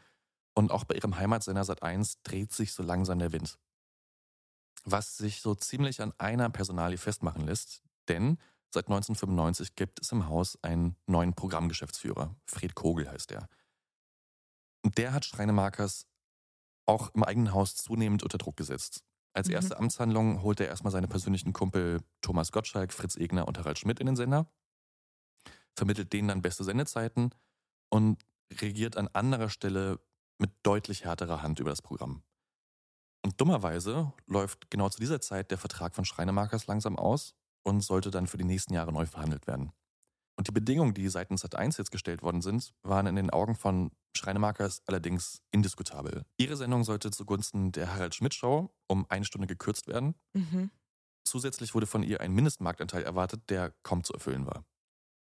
[0.55, 3.59] Und auch bei ihrem Heimatsender Sat1 dreht sich so langsam der Wind.
[4.85, 8.39] Was sich so ziemlich an einer Personalie festmachen lässt, denn
[8.73, 12.35] seit 1995 gibt es im Haus einen neuen Programmgeschäftsführer.
[12.45, 13.47] Fred Kogel heißt er.
[14.83, 16.07] Und der hat Schreinemakers
[16.87, 19.03] auch im eigenen Haus zunehmend unter Druck gesetzt.
[19.37, 19.53] Als Mhm.
[19.53, 23.99] erste Amtshandlung holt er erstmal seine persönlichen Kumpel Thomas Gottschalk, Fritz Egner und Harald Schmidt
[23.99, 24.51] in den Sender,
[25.75, 27.29] vermittelt denen dann beste Sendezeiten
[27.91, 29.99] und regiert an anderer Stelle
[30.39, 32.23] mit deutlich härterer Hand über das Programm.
[33.23, 38.09] Und dummerweise läuft genau zu dieser Zeit der Vertrag von Schreinemakers langsam aus und sollte
[38.09, 39.71] dann für die nächsten Jahre neu verhandelt werden.
[40.37, 43.91] Und die Bedingungen, die seitens Sat1 jetzt gestellt worden sind, waren in den Augen von
[44.15, 46.25] Schreinemakers allerdings indiskutabel.
[46.37, 50.15] Ihre Sendung sollte zugunsten der Harald Schmidt Show um eine Stunde gekürzt werden.
[50.33, 50.69] Mhm.
[51.25, 54.63] Zusätzlich wurde von ihr ein Mindestmarktanteil erwartet, der kaum zu erfüllen war.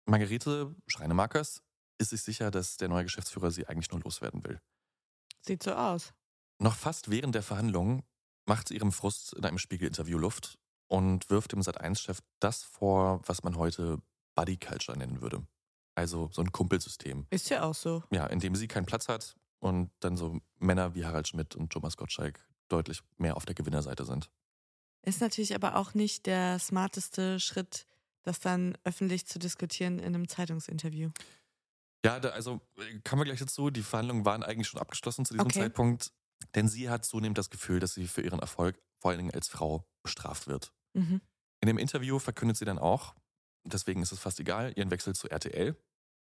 [0.06, 1.64] Margarete Schreinemakers
[2.00, 4.62] ist sich sicher, dass der neue Geschäftsführer sie eigentlich nur loswerden will.
[5.42, 6.14] Sieht so aus.
[6.60, 8.04] Noch fast während der Verhandlungen
[8.48, 13.44] macht sie ihrem Frust in einem Spiegel-Interview Luft und wirft dem Sat1-Chef das vor, was
[13.44, 14.02] man heute
[14.36, 15.46] Buddy Culture nennen würde.
[15.96, 17.28] Also so ein Kumpelsystem.
[17.30, 18.04] Ist ja auch so.
[18.12, 21.72] Ja, in dem sie keinen Platz hat und dann so Männer wie Harald Schmidt und
[21.72, 24.30] Thomas Gottschalk deutlich mehr auf der Gewinnerseite sind.
[25.04, 27.86] Ist natürlich aber auch nicht der smarteste Schritt,
[28.24, 31.10] das dann öffentlich zu diskutieren in einem Zeitungsinterview.
[32.06, 33.70] Ja, da, also äh, kommen wir gleich dazu.
[33.70, 35.60] Die Verhandlungen waren eigentlich schon abgeschlossen zu diesem Okay.
[35.60, 36.12] Zeitpunkt,
[36.56, 39.48] denn sie hat zunehmend das Gefühl, dass sie für ihren Erfolg vor allen Dingen als
[39.48, 40.72] Frau bestraft wird.
[40.94, 41.22] Mhm.
[41.62, 43.16] In dem Interview verkündet sie dann auch,
[43.64, 45.76] deswegen ist es fast egal, ihren Wechsel zu RTL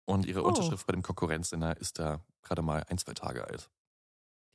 [0.07, 0.49] und ihre Oh.
[0.49, 3.71] Unterschrift bei dem Konkurrenzsender ist da gerade mal ein, zwei Tage alt.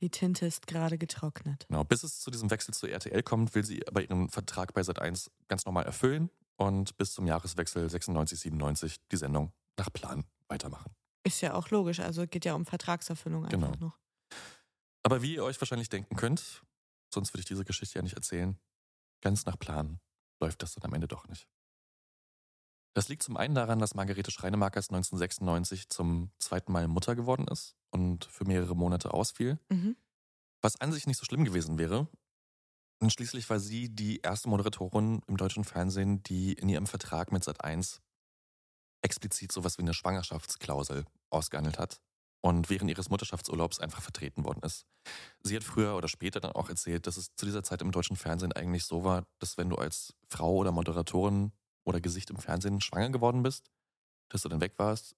[0.01, 1.65] Die Tinte ist gerade getrocknet.
[1.69, 4.81] Genau, bis es zu diesem Wechsel zu RTL kommt, will sie aber ihren Vertrag bei
[4.81, 10.93] Sat1 ganz normal erfüllen und bis zum Jahreswechsel 96, 97 die Sendung nach Plan weitermachen.
[11.23, 13.71] Ist ja auch logisch, also geht ja um Vertragserfüllung einfach Genau.
[13.79, 13.97] noch.
[15.03, 16.63] Aber wie ihr euch wahrscheinlich denken könnt,
[17.13, 18.57] sonst würde ich diese Geschichte ja nicht erzählen,
[19.21, 19.99] ganz nach Plan
[20.41, 21.47] läuft das dann am Ende doch nicht.
[22.93, 27.75] Das liegt zum einen daran, dass Margarete Schreinemakers 1996 zum zweiten Mal Mutter geworden ist
[27.89, 29.59] und für mehrere Monate ausfiel.
[29.69, 29.95] Mhm.
[30.61, 32.07] Was an sich nicht so schlimm gewesen wäre.
[32.99, 37.43] Und schließlich war sie die erste Moderatorin im deutschen Fernsehen, die in ihrem Vertrag mit
[37.43, 37.99] Sat1
[39.01, 41.99] explizit sowas wie eine Schwangerschaftsklausel ausgehandelt hat
[42.41, 44.85] und während ihres Mutterschaftsurlaubs einfach vertreten worden ist.
[45.41, 48.15] Sie hat früher oder später dann auch erzählt, dass es zu dieser Zeit im deutschen
[48.15, 51.51] Fernsehen eigentlich so war, dass wenn du als Frau oder Moderatorin
[51.85, 53.69] oder Gesicht im Fernsehen schwanger geworden bist,
[54.29, 55.15] dass du dann weg warst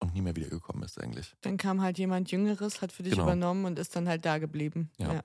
[0.00, 1.34] und nie mehr wiedergekommen bist eigentlich.
[1.40, 3.24] Dann kam halt jemand Jüngeres, hat für dich Genau.
[3.24, 4.90] übernommen und ist dann halt da geblieben.
[4.98, 5.22] Ja.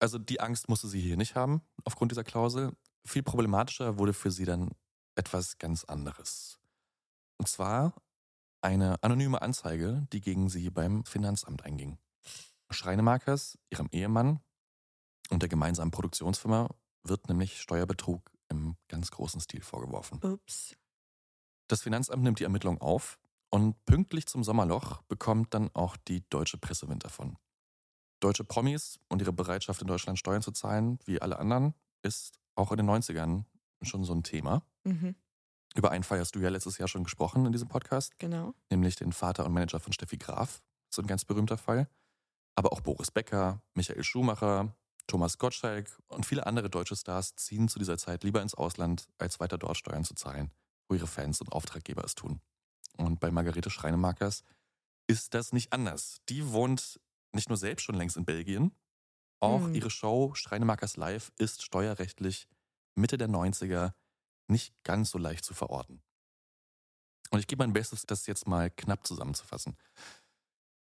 [0.00, 2.72] Also die Angst musste sie hier nicht haben aufgrund dieser Klausel.
[3.04, 4.70] Viel problematischer wurde für sie dann
[5.14, 6.58] etwas ganz anderes.
[7.38, 7.94] Und zwar
[8.62, 11.98] eine anonyme Anzeige, die gegen sie beim Finanzamt einging.
[12.70, 14.40] Schreinemarkers, ihrem Ehemann
[15.30, 16.68] und der gemeinsamen Produktionsfirma
[17.04, 20.20] wird nämlich Steuerbetrug im ganz großen Stil vorgeworfen.
[20.22, 20.76] Ups.
[21.68, 23.18] Das Finanzamt nimmt die Ermittlung auf
[23.50, 27.36] und pünktlich zum Sommerloch bekommt dann auch die deutsche Presse Wind davon.
[28.20, 32.70] Deutsche Promis und ihre Bereitschaft in Deutschland Steuern zu zahlen, wie alle anderen, ist auch
[32.70, 33.44] in den 90ern
[33.82, 34.62] schon so ein Thema.
[34.84, 35.16] Mhm.
[35.74, 38.54] Über einen Fall hast du ja letztes Jahr schon gesprochen in diesem Podcast, Genau.
[38.70, 40.62] nämlich den Vater und Manager von Steffi Graf.
[40.90, 41.88] So ein ganz berühmter Fall.
[42.54, 47.78] Aber auch Boris Becker, Michael Schumacher, Thomas Gottschalk und viele andere deutsche Stars ziehen zu
[47.78, 50.50] dieser Zeit lieber ins Ausland, als weiter dort Steuern zu zahlen,
[50.88, 52.40] wo ihre Fans und Auftraggeber es tun.
[52.96, 54.44] Und bei Margarete Schreinemakers
[55.06, 56.18] ist das nicht anders.
[56.28, 57.00] Die wohnt
[57.34, 58.74] nicht nur selbst schon längst in Belgien,
[59.40, 59.74] auch Hm.
[59.74, 62.48] ihre Show Schreinemakers Live ist steuerrechtlich
[62.94, 63.94] Mitte der 90er
[64.48, 66.02] nicht ganz so leicht zu verorten.
[67.30, 69.76] Und ich gebe mein Bestes, das jetzt mal knapp zusammenzufassen.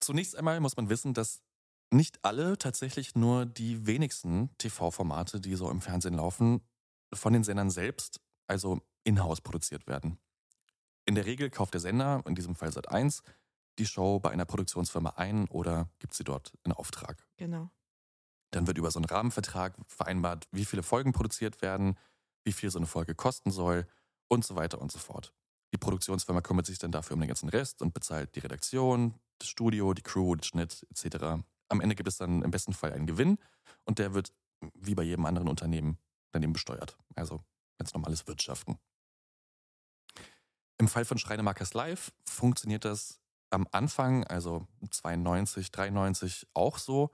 [0.01, 1.43] Zunächst einmal muss man wissen, dass
[1.91, 6.63] nicht alle, tatsächlich nur die wenigsten TV-Formate, die so im Fernsehen laufen,
[7.13, 10.19] von den Sendern selbst, also in-house produziert werden.
[11.05, 13.23] In der Regel kauft der Sender, in diesem Fall Sat1,
[13.79, 17.27] die Show bei einer Produktionsfirma ein oder gibt sie dort in Auftrag.
[17.37, 17.71] Genau.
[18.51, 21.97] Dann wird über so einen Rahmenvertrag vereinbart, wie viele Folgen produziert werden,
[22.45, 23.87] wie viel so eine Folge kosten soll
[24.29, 25.33] und so weiter und so fort.
[25.73, 29.49] Die Produktionsfirma kümmert sich dann dafür um den ganzen Rest und bezahlt die Redaktion, das
[29.49, 31.43] Studio, die Crew, den Schnitt etc.
[31.71, 33.39] Am Ende gibt es dann im besten Fall einen Gewinn
[33.85, 34.33] und der wird
[34.75, 35.99] wie bei jedem anderen Unternehmen
[36.33, 36.99] dann eben besteuert.
[37.15, 37.43] Also
[37.79, 38.79] ganz normales Wirtschaften.
[40.79, 47.11] Im Fall von Schreinemakers Live funktioniert das am Anfang, also 92, 93 auch so,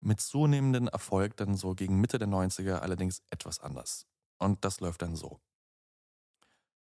[0.00, 4.06] mit zunehmendem Erfolg dann so gegen Mitte der 90er allerdings etwas anders.
[4.38, 5.40] Und das läuft dann so.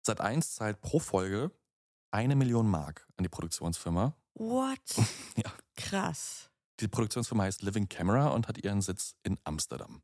[0.03, 1.51] Sat 1 zahlt pro Folge
[2.11, 4.15] eine Million Mark an die Produktionsfirma.
[4.35, 4.79] What?
[5.37, 5.53] Ja.
[5.77, 6.51] Krass.
[6.81, 10.03] Die Produktionsfirma heißt Living Camera und hat ihren Sitz in Amsterdam.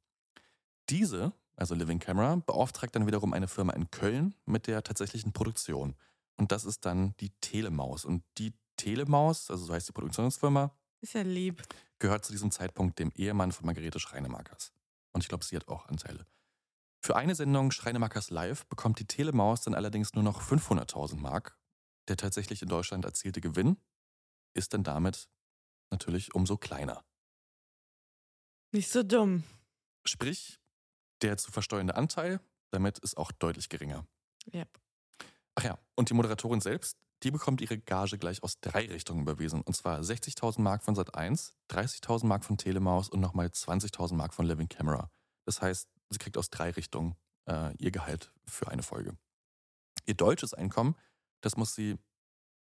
[0.88, 5.96] Diese, also Living Camera, beauftragt dann wiederum eine Firma in Köln mit der tatsächlichen Produktion.
[6.36, 8.04] Und das ist dann die Telemaus.
[8.04, 11.62] Und die Telemaus, also so heißt die Produktionsfirma, Ist ja lieb.
[11.98, 14.72] gehört zu diesem Zeitpunkt dem Ehemann von Margarete Schreinemakers.
[15.12, 16.24] Und ich glaube, sie hat auch Anteile.
[17.02, 21.58] Für eine Sendung Schreinemakers Live bekommt die Telemaus dann allerdings nur noch 500.000 Mark.
[22.08, 23.76] Der tatsächlich in Deutschland erzielte Gewinn
[24.54, 25.28] ist dann damit
[25.90, 27.04] natürlich umso kleiner.
[28.72, 29.44] Nicht so dumm.
[30.04, 30.60] Sprich,
[31.22, 34.06] der zu versteuernde Anteil damit ist auch deutlich geringer.
[34.52, 34.80] Yep.
[35.56, 39.60] Ach ja, und die Moderatorin selbst, die bekommt ihre Gage gleich aus drei Richtungen überwiesen.
[39.60, 44.46] Und zwar 60.000 Mark von Sat1, 30.000 Mark von Telemaus und nochmal 20.000 Mark von
[44.46, 45.10] Living Camera.
[45.44, 49.16] Das heißt, sie kriegt aus drei Richtungen äh, ihr Gehalt für eine Folge.
[50.06, 50.96] Ihr deutsches Einkommen,
[51.42, 51.98] das muss sie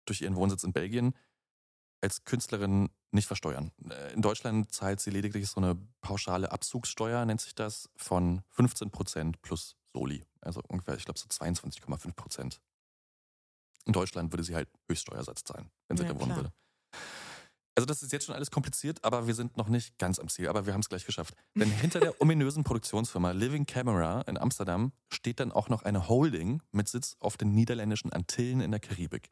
[0.07, 1.15] durch ihren Wohnsitz in Belgien
[2.01, 3.73] als Künstlerin nicht versteuern.
[3.91, 9.35] Äh, In Deutschland zahlt sie lediglich so eine pauschale Abzugssteuer, nennt sich das, von 15%
[9.43, 10.25] plus Soli.
[10.41, 12.59] Also ungefähr, ich glaube, so 22,5%.
[13.87, 16.37] In Deutschland würde sie halt Höchststeuersatz zahlen, wenn sie Ja, da wohnen klar.
[16.37, 16.53] würde.
[17.75, 20.49] Also das ist jetzt schon alles kompliziert, aber wir sind noch nicht ganz am Ziel,
[20.49, 21.35] aber wir haben es gleich geschafft.
[21.55, 26.61] Denn hinter der ominösen Produktionsfirma Living Camera in Amsterdam steht dann auch noch eine Holding
[26.73, 29.31] mit Sitz auf den niederländischen Antillen in der Karibik.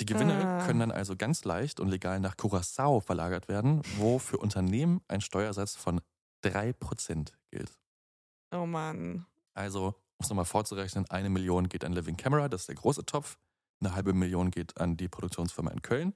[0.00, 0.66] Die Gewinne Ah.
[0.66, 5.20] können dann also ganz leicht und legal nach Curaçao verlagert werden, wo für Unternehmen ein
[5.20, 6.00] Steuersatz von
[6.42, 7.78] 3% gilt.
[8.52, 9.26] Oh Mann.
[9.54, 13.04] Also, um es nochmal vorzurechnen, eine Million geht an Living Camera, das ist der große
[13.04, 13.38] Topf.
[13.80, 16.14] Eine halbe Million geht an die Produktionsfirma in Köln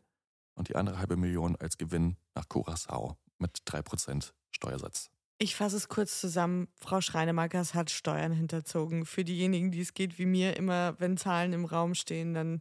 [0.55, 5.11] und die andere halbe Million als Gewinn nach Curaçao mit 3% Steuersatz.
[5.39, 6.69] Ich fasse es kurz zusammen.
[6.81, 9.05] Frau Schreinemakers hat Steuern hinterzogen.
[9.05, 12.61] Für diejenigen, die es geht wie mir, immer wenn Zahlen im Raum stehen, dann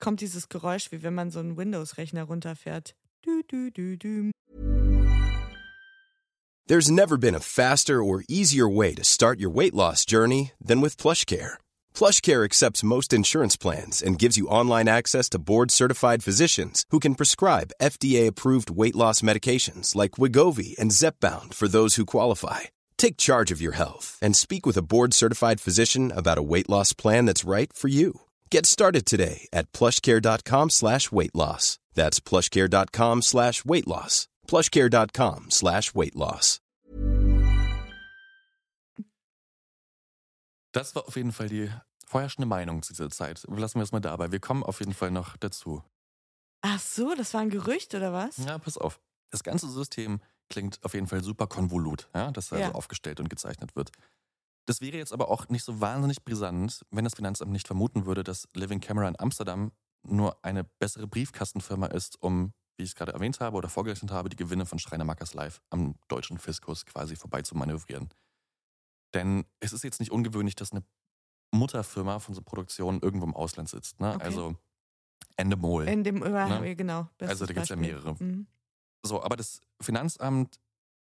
[0.00, 2.94] kommt dieses Geräusch, wie wenn man so einen Windows-Rechner runterfährt.
[3.24, 4.30] Dü, dü, dü, dü.
[6.68, 10.80] There's never been a faster or easier way to start your weight loss journey than
[10.80, 11.58] with PlushCare.
[11.94, 17.14] PlushCare accepts most insurance plans and gives you online access to board-certified physicians who can
[17.14, 22.62] prescribe FDA-approved weight loss medications like Wigovi and Zepbound for those who qualify.
[22.96, 26.92] Take charge of your health and speak with a board-certified physician about a weight loss
[26.92, 28.22] plan that's right for you.
[28.50, 31.78] Get started today at plushcare.com slash weight loss.
[31.94, 34.28] That's plushcare.com slash weight loss.
[34.48, 36.60] plushcare.com slash weight loss.
[40.72, 41.70] Das war auf jeden Fall die
[42.06, 43.42] vorherrschende Meinung zu dieser Zeit.
[43.48, 44.30] Lassen wir es mal dabei.
[44.30, 45.82] Wir kommen auf jeden Fall noch dazu.
[46.60, 48.36] Ach so, das war ein Gerücht oder was?
[48.38, 49.00] Ja, pass auf.
[49.30, 52.68] Das ganze System klingt auf jeden Fall super konvolut, ja, dass da Ja.
[52.68, 53.90] so aufgestellt und gezeichnet wird.
[54.66, 58.24] Das wäre jetzt aber auch nicht so wahnsinnig brisant, wenn das Finanzamt nicht vermuten würde,
[58.24, 63.12] dass Living Camera in Amsterdam nur eine bessere Briefkastenfirma ist, um, wie ich es gerade
[63.12, 67.16] erwähnt habe oder vorgerechnet habe, die Gewinne von Schreiner Mackers Live am deutschen Fiskus quasi
[67.16, 68.08] vorbei zu manövrieren.
[69.14, 70.84] Denn es ist jetzt nicht ungewöhnlich, dass eine
[71.52, 74.00] Mutterfirma von so Produktionen irgendwo im Ausland sitzt.
[74.00, 74.14] Ne?
[74.14, 74.24] Okay.
[74.24, 74.56] Also
[75.36, 75.88] Endemol.
[76.28, 76.76] Über, Ne?
[76.76, 77.08] genau.
[77.20, 78.14] Also da gibt es ja mehrere.
[78.18, 78.46] Mhm.
[79.04, 80.58] So, aber das Finanzamt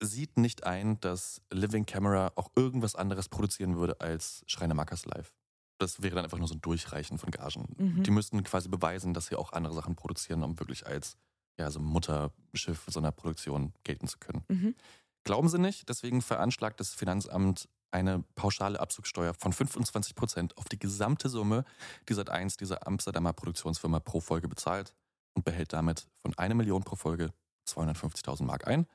[0.01, 5.33] sieht nicht ein, dass Living Camera auch irgendwas anderes produzieren würde als Schreiner Mackers Live.
[5.79, 7.75] Das wäre dann einfach nur so ein Durchreichen von Gagen.
[7.77, 8.03] Mhm.
[8.03, 11.17] Die müssten quasi beweisen, dass sie auch andere Sachen produzieren, um wirklich als
[11.59, 14.43] ja, so Mutterschiff so einer Produktion gelten zu können.
[14.47, 14.75] Mhm.
[15.23, 20.79] Glauben Sie nicht, deswegen veranschlagt das Finanzamt eine pauschale Abzugssteuer von 25 Prozent auf die
[20.79, 21.63] gesamte Summe,
[22.07, 24.95] die seit 1 dieser Amsterdamer Produktionsfirma pro Folge bezahlt
[25.35, 27.33] und behält damit von 1 Million pro Folge
[27.67, 28.87] 250.000 Mark ein,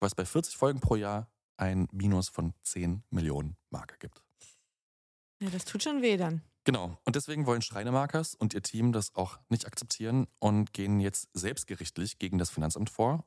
[0.00, 4.22] was bei 40 Folgen pro Jahr ein Minus von 10 Millionen Mark ergibt.
[5.40, 6.42] Ja, das tut schon weh dann.
[6.64, 6.98] Genau.
[7.04, 12.18] Und deswegen wollen Schreinemarkers und ihr Team das auch nicht akzeptieren und gehen jetzt selbstgerichtlich
[12.18, 13.26] gegen das Finanzamt vor.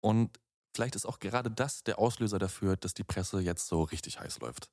[0.00, 0.38] Und
[0.74, 4.40] vielleicht ist auch gerade das der Auslöser dafür, dass die Presse jetzt so richtig heiß
[4.40, 4.70] läuft.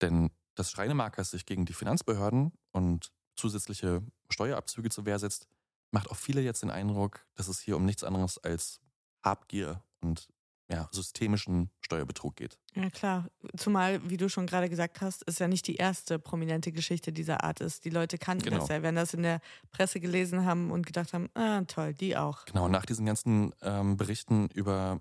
[0.00, 5.46] Denn dass Schreinemarkers sich gegen die Finanzbehörden und zusätzliche Steuerabzüge zur Wehr setzt,
[5.92, 8.80] macht auch viele jetzt den Eindruck, dass es hier um nichts anderes als
[9.22, 10.28] Habgier und
[10.68, 12.58] ja, systemischen Steuerbetrug geht.
[12.74, 13.28] Ja, klar.
[13.56, 17.44] Zumal, wie du schon gerade gesagt hast, ist ja nicht die erste prominente Geschichte dieser
[17.44, 17.84] Art ist.
[17.84, 18.58] Die Leute kannten Genau.
[18.58, 22.16] das ja, werden das in der Presse gelesen haben und gedacht haben, ah, toll, die
[22.16, 22.44] auch.
[22.46, 25.00] Genau, nach diesen ganzen ähm, Berichten über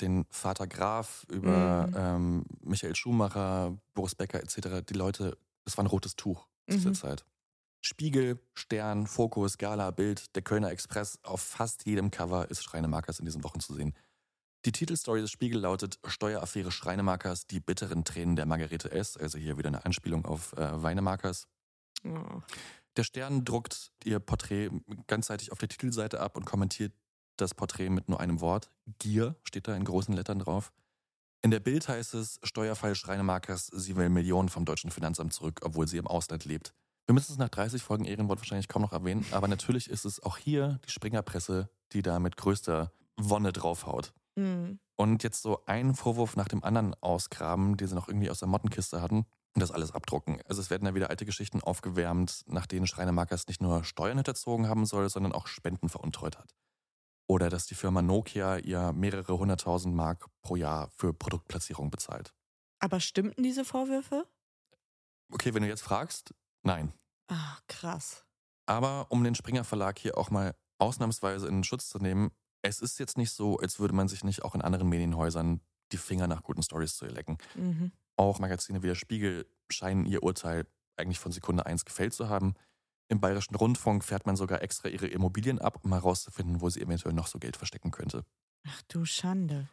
[0.00, 1.94] den Vater Graf, über Mhm.
[1.96, 6.90] ähm, Michael Schumacher, Boris Becker etc., die Leute, das war ein rotes Tuch zu dieser
[6.90, 6.94] Mhm.
[6.94, 7.24] Zeit.
[7.80, 13.24] Spiegel, Stern, Fokus, Gala, Bild, der Kölner Express, auf fast jedem Cover ist Schreinemarkers in
[13.24, 13.94] diesen Wochen zu sehen.
[14.64, 19.58] Die Titelstory des Spiegel lautet Steueraffäre Schreinemarkers, die bitteren Tränen der Margarete S., also hier
[19.58, 21.48] wieder eine Anspielung auf äh, Weinemarkers.
[22.04, 22.40] Oh.
[22.96, 24.70] Der Stern druckt ihr Porträt
[25.08, 26.92] ganzseitig auf der Titelseite ab und kommentiert
[27.36, 28.70] das Porträt mit nur einem Wort.
[28.98, 30.72] Gier steht da in großen Lettern drauf.
[31.40, 35.88] In der Bild heißt es, Steuerfall Schreinemarkers, sie will Millionen vom deutschen Finanzamt zurück, obwohl
[35.88, 36.72] sie im Ausland lebt.
[37.06, 40.22] Wir müssen es nach 30 Folgen Ehrenwort wahrscheinlich kaum noch erwähnen, aber natürlich ist es
[40.22, 44.12] auch hier die Springerpresse, die da mit größter Wonne draufhaut.
[44.36, 44.78] Mhm.
[44.96, 48.48] Und jetzt so einen Vorwurf nach dem anderen ausgraben, die sie noch irgendwie aus der
[48.48, 50.40] Mottenkiste hatten und das alles abdrucken.
[50.46, 54.68] Also es werden da wieder alte Geschichten aufgewärmt, nach denen Schreinemarkers nicht nur Steuern hinterzogen
[54.68, 56.54] haben soll, sondern auch Spenden veruntreut hat.
[57.26, 62.34] Oder dass die Firma Nokia ihr mehrere hunderttausend Mark pro Jahr für Produktplatzierung bezahlt.
[62.78, 64.26] Aber stimmten diese Vorwürfe?
[65.32, 66.92] Okay, wenn du jetzt fragst, nein.
[67.28, 68.24] Ah, krass.
[68.66, 72.98] Aber um den Springer Verlag hier auch mal ausnahmsweise in Schutz zu nehmen, es ist
[72.98, 76.42] jetzt nicht so, als würde man sich nicht auch in anderen Medienhäusern die Finger nach
[76.42, 77.38] guten Stories zu lecken.
[77.54, 77.92] Mhm.
[78.16, 82.54] Auch Magazine wie der Spiegel scheinen ihr Urteil eigentlich von Sekunde 1 gefällt zu haben.
[83.08, 87.14] Im Bayerischen Rundfunk fährt man sogar extra ihre Immobilien ab, um herauszufinden, wo sie eventuell
[87.14, 88.24] noch so Geld verstecken könnte.
[88.66, 89.68] Ach du Schande.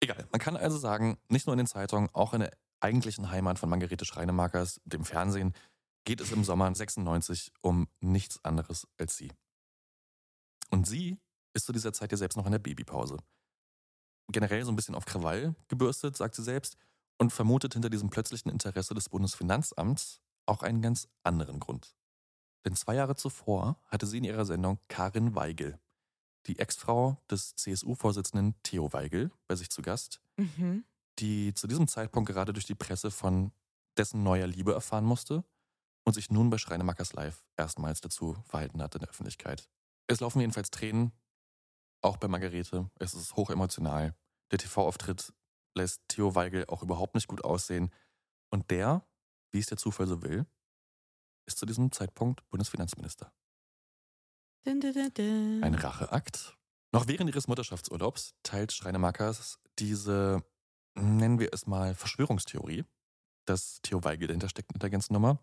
[0.00, 3.58] Egal, man kann also sagen, nicht nur in den Zeitungen, auch in der eigentlichen Heimat
[3.58, 5.54] von Margarete Schreinemakers, dem Fernsehen,
[6.04, 9.32] geht es im Sommer 96 um nichts anderes als sie.
[10.70, 11.18] Und sie
[11.56, 13.16] ist zu dieser Zeit ja selbst noch in der Babypause.
[14.28, 16.76] Generell so ein bisschen auf Krawall gebürstet, sagt sie selbst,
[17.18, 21.96] und vermutet hinter diesem plötzlichen Interesse des Bundesfinanzamts auch einen ganz anderen Grund.
[22.64, 25.78] Denn zwei Jahre zuvor hatte sie in ihrer Sendung Karin Weigel,
[26.46, 30.84] die Ex-Frau des CSU-Vorsitzenden Theo Weigel, bei sich zu Gast, Mhm.
[31.18, 33.52] die zu diesem Zeitpunkt gerade durch die Presse von
[33.96, 35.42] dessen neuer Liebe erfahren musste
[36.04, 39.70] und sich nun bei Schreinemakers Live erstmals dazu verhalten hat in der Öffentlichkeit.
[40.08, 41.12] Es laufen jedenfalls Tränen,
[42.02, 42.90] auch bei Margarete.
[42.98, 44.14] Es ist hochemotional.
[44.50, 45.32] Der TV-Auftritt
[45.74, 47.92] lässt Theo Weigel auch überhaupt nicht gut aussehen.
[48.50, 49.06] Und der,
[49.52, 50.46] wie es der Zufall so will,
[51.46, 53.32] ist zu diesem Zeitpunkt Bundesfinanzminister.
[54.64, 55.64] Dun, dun, dun, dun.
[55.64, 56.56] Ein Racheakt.
[56.92, 60.42] Noch während ihres Mutterschaftsurlaubs teilt Schreinemakers diese,
[60.94, 62.84] nennen wir es mal, Verschwörungstheorie,
[63.44, 65.38] dass Theo Weigel dahinter steckt mit der ganzen Nummer.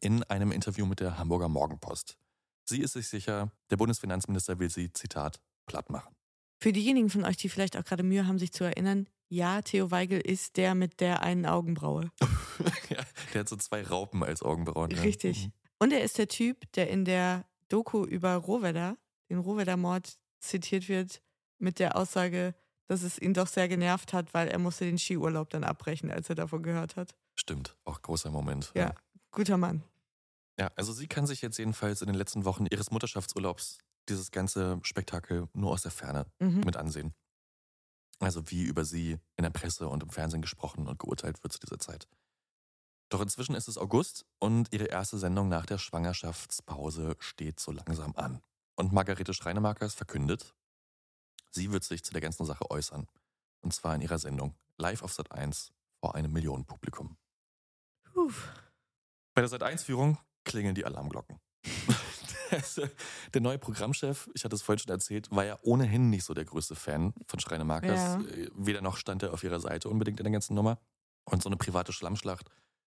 [0.00, 2.18] in einem Interview mit der Hamburger Morgenpost.
[2.64, 6.14] Sie ist sich sicher, der Bundesfinanzminister will sie, Zitat, platt machen.
[6.60, 9.90] Für diejenigen von euch, die vielleicht auch gerade Mühe haben, sich zu erinnern, ja, Theo
[9.90, 12.10] Weigel ist der mit der einen Augenbraue.
[12.90, 13.02] ja,
[13.32, 14.90] der hat so zwei Raupen als Augenbrauen.
[14.90, 15.00] Ja.
[15.00, 15.46] Richtig.
[15.46, 15.52] Mhm.
[15.78, 18.96] Und er ist der Typ, der in der Doku über Rohwedder,
[19.30, 21.22] den Rohwedder-Mord, zitiert wird
[21.58, 22.54] mit der Aussage,
[22.88, 26.28] dass es ihn doch sehr genervt hat, weil er musste den Skiurlaub dann abbrechen, als
[26.28, 27.16] er davon gehört hat.
[27.34, 28.70] Stimmt, auch großer Moment.
[28.74, 28.94] Ja, ja.
[29.30, 29.82] guter Mann.
[30.60, 33.78] Ja, also sie kann sich jetzt jedenfalls in den letzten Wochen ihres Mutterschaftsurlaubs
[34.12, 36.60] dieses ganze Spektakel nur aus der Ferne mhm.
[36.60, 37.14] mit ansehen.
[38.20, 41.58] Also wie über sie in der Presse und im Fernsehen gesprochen und geurteilt wird zu
[41.58, 42.06] dieser Zeit.
[43.08, 48.14] Doch inzwischen ist es August und ihre erste Sendung nach der Schwangerschaftspause steht so langsam
[48.16, 48.40] an.
[48.76, 50.54] Und Margarete Schreinemakers verkündet,
[51.50, 53.06] sie wird sich zu der ganzen Sache äußern.
[53.60, 57.16] Und zwar in ihrer Sendung Live auf Sat 1 vor einem Millionenpublikum.
[59.34, 61.40] Bei der Sat 1-Führung klingeln die Alarmglocken.
[63.34, 66.44] der neue Programmchef, ich hatte es vorhin schon erzählt, war ja ohnehin nicht so der
[66.44, 68.00] größte Fan von Schreinemakers.
[68.00, 68.20] Ja.
[68.20, 70.78] Äh, weder noch stand er auf ihrer Seite unbedingt in der ganzen Nummer.
[71.24, 72.50] Und so eine private Schlammschlacht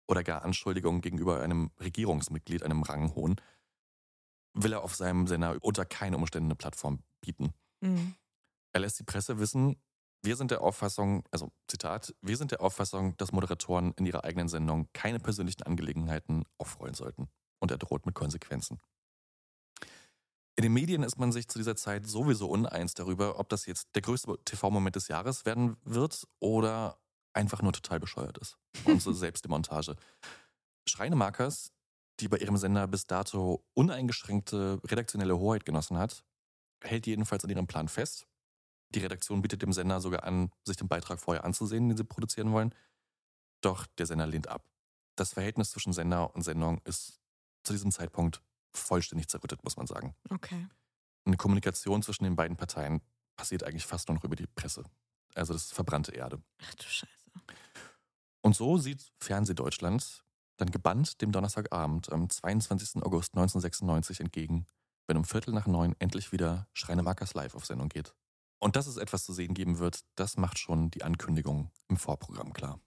[0.09, 3.36] oder gar Anschuldigungen gegenüber einem Regierungsmitglied, einem Ranghohn,
[4.52, 7.52] will er auf seinem Sender unter keinen Umständen eine Plattform bieten.
[7.80, 8.14] Mhm.
[8.72, 9.76] Er lässt die Presse wissen,
[10.22, 14.48] wir sind der Auffassung, also Zitat, wir sind der Auffassung, dass Moderatoren in ihrer eigenen
[14.48, 17.28] Sendung keine persönlichen Angelegenheiten aufrollen sollten.
[17.61, 18.80] Und er droht mit Konsequenzen.
[20.59, 23.94] In den Medien ist man sich zu dieser Zeit sowieso uneins darüber, ob das jetzt
[23.94, 26.98] der größte TV-Moment des Jahres werden wird oder
[27.34, 28.57] einfach nur total bescheuert ist.
[28.84, 29.96] Unsere Selbstdemontage.
[30.88, 31.72] Schreinemarkers,
[32.20, 36.24] die bei ihrem Sender bis dato uneingeschränkte redaktionelle Hoheit genossen hat,
[36.82, 38.26] hält jedenfalls an ihrem Plan fest.
[38.94, 42.52] Die Redaktion bietet dem Sender sogar an, sich den Beitrag vorher anzusehen, den sie produzieren
[42.52, 42.74] wollen.
[43.61, 44.64] Doch der Sender lehnt ab.
[45.16, 47.20] Das Verhältnis zwischen Sender und Sendung ist
[47.62, 48.40] zu diesem Zeitpunkt
[48.77, 50.14] vollständig zerrüttet, muss man sagen.
[50.31, 50.68] Okay.
[51.24, 53.01] Eine Kommunikation zwischen den beiden Parteien
[53.37, 54.85] passiert eigentlich fast nur noch über die Presse.
[55.35, 56.43] Also das ist verbrannte Erde.
[56.62, 57.31] Ach du Scheiße.
[58.43, 60.22] Und so sieht Fernsehdeutschland
[60.57, 63.03] dann gebannt dem Donnerstagabend am 22.
[63.03, 64.66] August 1996 entgegen,
[65.07, 68.14] wenn um Viertel nach neun endlich wieder Schreinemakers live auf Sendung geht.
[68.59, 72.55] Und dass es etwas zu sehen geben wird, das macht schon die Ankündigung im Vorprogramm
[72.55, 72.81] klar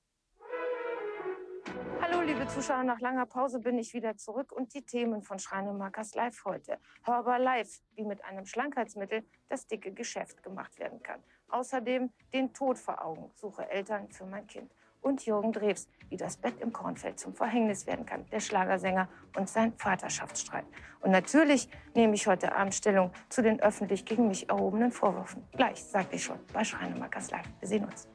[2.30, 6.46] liebe Zuschauer, nach langer Pause bin ich wieder zurück und die Themen von Schreinemakers Live
[6.46, 6.78] heute.
[7.04, 11.24] Hörbar Live, wie mit einem Schlankheitsmittel das dicke Geschäft gemacht werden kann.
[11.48, 14.72] Außerdem den Tod vor Augen, suche Eltern für mein Kind.
[15.02, 19.50] Und Jürgen Drews, wie das Bett im Kornfeld zum Verhängnis werden kann, der Schlagersänger und
[19.50, 20.66] sein Vaterschaftsstreit.
[21.02, 25.48] Und natürlich nehme ich heute Abend Stellung zu den öffentlich gegen mich erhobenen Vorwürfen.
[25.54, 27.50] Gleich, sagte ich schon, bei Schreinemakers Live.
[27.60, 28.08] Wir sehen uns.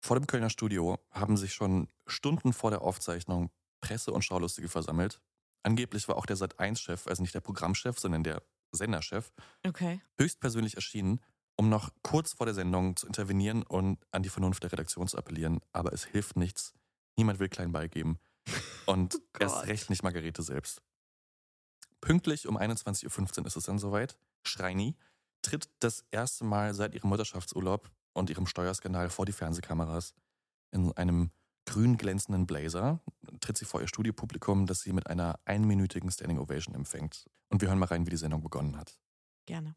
[0.00, 5.20] Vor dem Kölner Studio haben sich schon Stunden vor der Aufzeichnung Presse und Schaulustige versammelt.
[5.62, 8.42] Angeblich war auch der Sat1-Chef, also nicht der Programmchef, sondern der
[8.72, 9.32] Senderchef,
[9.66, 10.00] okay.
[10.18, 11.20] höchstpersönlich erschienen,
[11.56, 15.18] um noch kurz vor der Sendung zu intervenieren und an die Vernunft der Redaktion zu
[15.18, 15.60] appellieren.
[15.72, 16.74] Aber es hilft nichts.
[17.16, 18.18] Niemand will klein beigeben.
[18.86, 20.80] Und oh erst recht nicht Margarete selbst.
[22.00, 24.16] Pünktlich um 21.15 Uhr ist es dann soweit.
[24.44, 24.96] Schreini
[25.42, 30.14] tritt das erste Mal seit ihrem Mutterschaftsurlaub und ihrem Steuerskandal vor die Fernsehkameras.
[30.70, 31.30] In einem
[31.64, 33.00] grün glänzenden Blazer
[33.40, 37.28] tritt sie vor ihr Studiopublikum, das sie mit einer einminütigen Standing Ovation empfängt.
[37.48, 38.98] Und wir hören mal rein, wie die Sendung begonnen hat.
[39.46, 39.76] Gerne.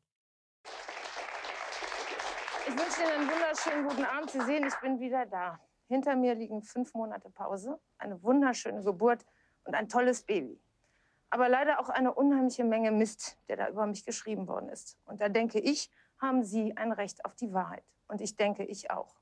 [2.67, 4.29] Ich wünsche Ihnen einen wunderschönen guten Abend.
[4.29, 5.59] Sie sehen, ich bin wieder da.
[5.87, 9.25] Hinter mir liegen fünf Monate Pause, eine wunderschöne Geburt
[9.65, 10.61] und ein tolles Baby.
[11.29, 14.97] Aber leider auch eine unheimliche Menge Mist, der da über mich geschrieben worden ist.
[15.05, 15.89] Und da denke ich,
[16.21, 17.83] haben Sie ein Recht auf die Wahrheit.
[18.07, 19.15] Und ich denke, ich auch.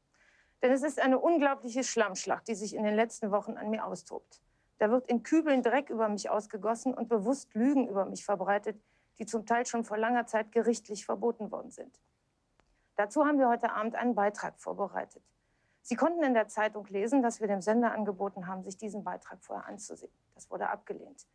[0.61, 4.41] Denn es ist eine unglaubliche Schlammschlacht, die sich in den letzten Wochen an mir austobt.
[4.77, 8.81] Da wird in Kübeln Dreck über mich ausgegossen und bewusst Lügen über mich verbreitet,
[9.17, 11.99] die zum Teil schon vor langer Zeit gerichtlich verboten worden sind.
[12.95, 15.23] Dazu haben wir heute Abend einen Beitrag vorbereitet.
[15.81, 19.41] Sie konnten in der Zeitung lesen, dass wir dem Sender angeboten haben, sich diesen Beitrag
[19.41, 20.11] vorher anzusehen.
[20.35, 21.25] Das wurde abgelehnt.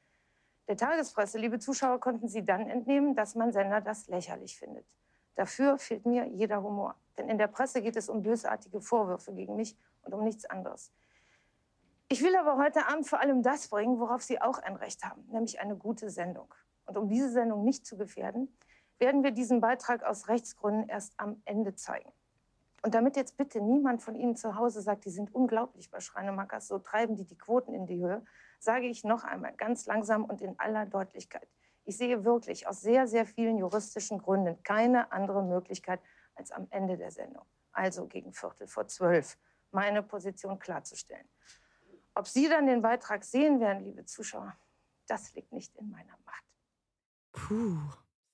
[0.68, 4.86] Der Tagespresse, liebe Zuschauer, konnten Sie dann entnehmen, dass mein Sender das lächerlich findet.
[5.34, 6.96] Dafür fehlt mir jeder Humor.
[7.18, 10.92] Denn in der Presse geht es um bösartige Vorwürfe gegen mich und um nichts anderes.
[12.08, 15.24] Ich will aber heute Abend vor allem das bringen, worauf Sie auch ein Recht haben,
[15.30, 16.52] nämlich eine gute Sendung.
[16.86, 18.54] Und um diese Sendung nicht zu gefährden,
[18.98, 22.12] werden wir diesen Beitrag aus Rechtsgründen erst am Ende zeigen.
[22.82, 26.68] Und damit jetzt bitte niemand von Ihnen zu Hause sagt, die sind unglaublich bei Schreinemakers,
[26.68, 28.22] so treiben die die Quoten in die Höhe,
[28.58, 31.48] sage ich noch einmal ganz langsam und in aller Deutlichkeit.
[31.84, 36.00] Ich sehe wirklich aus sehr, sehr vielen juristischen Gründen keine andere Möglichkeit,
[36.34, 39.38] als am Ende der Sendung, also gegen Viertel vor zwölf,
[39.70, 41.28] meine Position klarzustellen.
[42.14, 44.56] Ob Sie dann den Beitrag sehen werden, liebe Zuschauer,
[45.06, 46.44] das liegt nicht in meiner Macht.
[47.32, 47.78] Puh,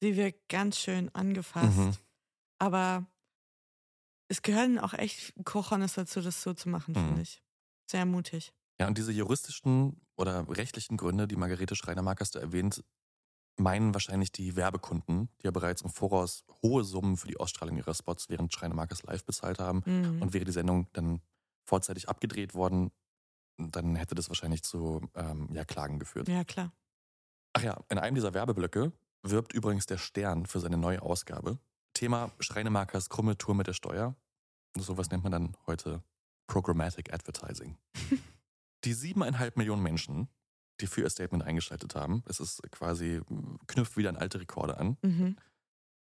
[0.01, 1.79] sie wirkt ganz schön angefasst.
[1.79, 1.97] Mhm.
[2.59, 3.07] Aber
[4.29, 7.07] es gehören auch echt Kochonis dazu, das so zu machen, Mhm.
[7.07, 7.43] finde ich.
[7.91, 8.53] Sehr mutig.
[8.81, 12.85] Ja, und diese juristischen oder rechtlichen Gründe, die Margarete Schreiner-Markers da erwähnt,
[13.61, 17.95] meinen wahrscheinlich die Werbekunden, die ja bereits im Voraus hohe Summen für die Ausstrahlung ihrer
[17.95, 19.83] Spots während Schreiner-Markers live bezahlt haben.
[19.85, 20.23] Mhm.
[20.23, 21.21] Und wäre die Sendung dann
[21.65, 22.91] vorzeitig abgedreht worden,
[23.57, 26.29] dann hätte das wahrscheinlich zu ähm, ja, Klagen geführt.
[26.29, 26.73] Ja, klar.
[27.53, 28.93] Ach ja, in einem dieser Werbeblöcke
[29.23, 31.59] wirbt übrigens der Stern für seine neue Ausgabe.
[31.95, 34.17] Thema Schreinemarkers krumme Tour mit der Steuer.
[34.77, 36.03] Sowas nennt man dann heute
[36.47, 37.77] Programmatic Advertising.
[38.85, 40.29] die siebeneinhalb Millionen Menschen,
[40.81, 43.21] die für ihr Statement eingeschaltet haben, es ist quasi,
[43.67, 45.37] knüpft wieder an alte Rekorde an, Mhm.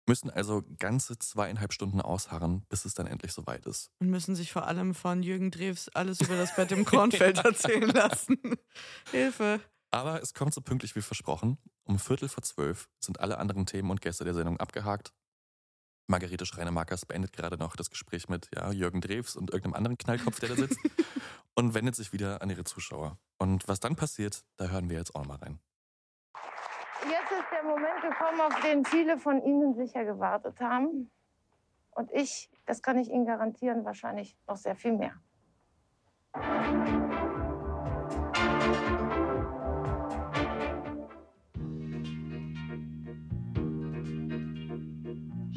[0.08, 3.90] müssen also ganze zweieinhalb Stunden ausharren, bis es dann endlich soweit ist.
[4.00, 7.88] Und müssen sich vor allem von Jürgen Drews alles über das Bett im Kornfeld erzählen
[7.90, 8.38] lassen.
[9.10, 9.60] Hilfe.
[9.90, 11.58] Aber es kommt so pünktlich wie versprochen.
[11.84, 15.12] Um Viertel vor zwölf sind alle anderen Themen und Gäste der Sendung abgehakt.
[16.08, 20.40] Margarete Schreiner-Markers beendet gerade noch das Gespräch mit ja, Jürgen Drews und irgendeinem anderen Knallkopf,
[20.40, 20.78] der da sitzt,
[21.54, 23.18] und wendet sich wieder an ihre Zuschauer.
[23.42, 25.58] Und was dann passiert, da hören wir jetzt auch mal rein.
[27.02, 31.10] Jetzt ist der Moment gekommen, auf den viele von Ihnen sicher gewartet haben.
[31.90, 35.14] Und ich, das kann ich Ihnen garantieren, wahrscheinlich noch sehr viel mehr.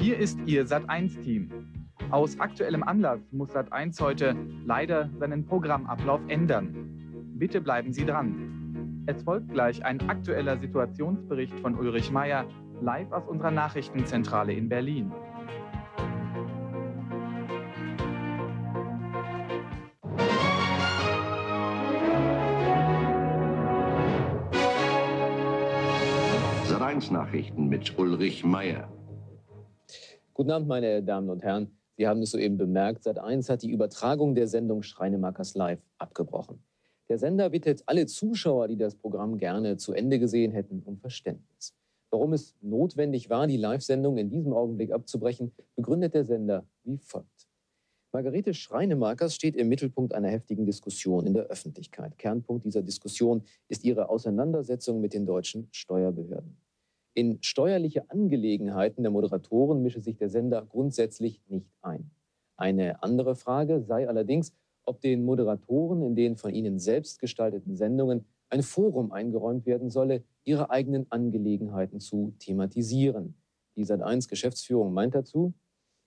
[0.00, 1.92] Hier ist Ihr Sat1-Team.
[2.10, 4.32] Aus aktuellem Anlass muss Sat1 heute
[4.64, 6.95] leider seinen Programmablauf ändern.
[7.38, 9.04] Bitte bleiben Sie dran.
[9.04, 12.48] Es folgt gleich ein aktueller Situationsbericht von Ulrich Meyer,
[12.80, 15.12] live aus unserer Nachrichtenzentrale in Berlin.
[26.64, 28.90] Sat1 Nachrichten mit Ulrich Meyer.
[30.32, 31.70] Guten Abend, meine Damen und Herren.
[31.98, 36.65] Sie haben es soeben bemerkt, Sat1 hat die Übertragung der Sendung Schreinemakers Live abgebrochen.
[37.08, 41.74] Der Sender bittet alle Zuschauer, die das Programm gerne zu Ende gesehen hätten, um Verständnis.
[42.10, 47.48] Warum es notwendig war, die Live-Sendung in diesem Augenblick abzubrechen, begründet der Sender wie folgt.
[48.12, 52.16] Margarete Schreinemakers steht im Mittelpunkt einer heftigen Diskussion in der Öffentlichkeit.
[52.18, 56.56] Kernpunkt dieser Diskussion ist ihre Auseinandersetzung mit den deutschen Steuerbehörden.
[57.14, 62.10] In steuerliche Angelegenheiten der Moderatoren mische sich der Sender grundsätzlich nicht ein.
[62.56, 64.52] Eine andere Frage sei allerdings,
[64.86, 70.22] ob den Moderatoren in den von ihnen selbst gestalteten Sendungen ein Forum eingeräumt werden solle,
[70.44, 73.34] ihre eigenen Angelegenheiten zu thematisieren.
[73.76, 75.54] Die Sat1 Geschäftsführung meint dazu,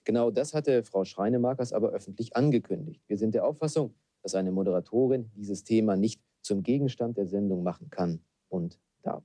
[0.04, 3.02] genau das hatte Frau Schreinemakers aber öffentlich angekündigt.
[3.06, 7.90] Wir sind der Auffassung, dass eine Moderatorin dieses Thema nicht zum Gegenstand der Sendung machen
[7.90, 9.24] kann und darf.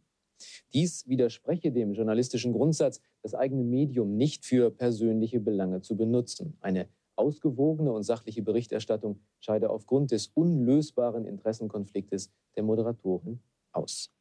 [0.74, 6.58] Dies widerspreche dem journalistischen Grundsatz, das eigene Medium nicht für persönliche Belange zu benutzen.
[6.60, 13.40] Eine ausgewogene und sachliche Berichterstattung scheide aufgrund des unlösbaren Interessenkonfliktes der Moderatorin
[13.72, 14.12] aus.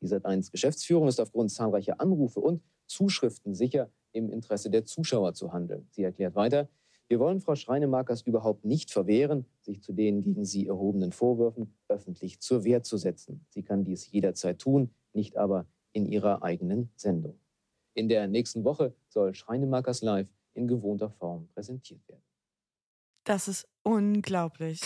[0.00, 5.52] Die Sat1 Geschäftsführung ist aufgrund zahlreicher Anrufe und Zuschriften sicher, im Interesse der Zuschauer zu
[5.52, 5.86] handeln.
[5.90, 6.68] Sie erklärt weiter,
[7.08, 12.40] wir wollen Frau Schreinemakers überhaupt nicht verwehren, sich zu den gegen sie erhobenen Vorwürfen öffentlich
[12.40, 13.44] zur Wehr zu setzen.
[13.50, 17.38] Sie kann dies jederzeit tun, nicht aber in ihrer eigenen Sendung.
[17.94, 22.24] In der nächsten Woche soll Schreinemakers Live in gewohnter Form präsentiert werden.
[23.24, 24.80] Das ist unglaublich.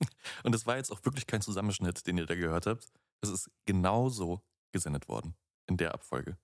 [0.44, 2.86] Und es war jetzt auch wirklich kein Zusammenschnitt, den ihr da gehört habt.
[3.20, 4.42] Es ist genau so
[4.72, 5.36] gesendet worden,
[5.66, 6.38] in der Abfolge.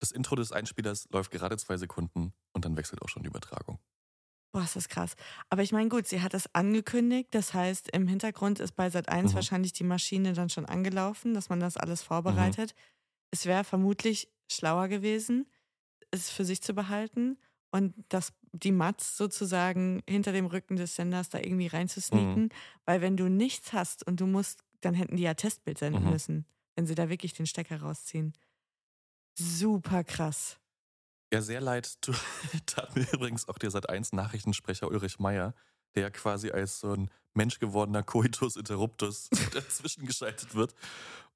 [0.00, 3.78] Das Intro des Einspielers läuft gerade zwei Sekunden und dann wechselt auch schon die Übertragung.
[4.52, 5.14] Boah, ist das krass.
[5.48, 7.28] Aber ich meine, gut, sie hat das angekündigt.
[7.34, 9.34] Das heißt, im Hintergrund ist bei Sat 1 Mhm.
[9.36, 12.74] wahrscheinlich die Maschine dann schon angelaufen, dass man das alles vorbereitet.
[13.30, 15.46] Es wäre vermutlich schlauer gewesen,
[16.10, 17.38] es für sich zu behalten
[17.72, 22.50] und das, die Mats sozusagen hinter dem Rücken des Senders da irgendwie reinzusneaken.
[22.84, 26.10] Weil wenn du nichts hast und du musst, dann hätten die ja Testbild senden Mhm.
[26.10, 26.46] müssen,
[26.76, 28.34] wenn sie da wirklich den Stecker rausziehen.
[29.38, 30.58] Super krass.
[31.32, 31.96] Ja, sehr leid
[32.66, 35.54] tat mir übrigens auch der Sat1-Nachrichtensprecher Ulrich Meyer,
[35.94, 40.74] der quasi als so ein menschgewordener Coitus interruptus dazwischen geschaltet wird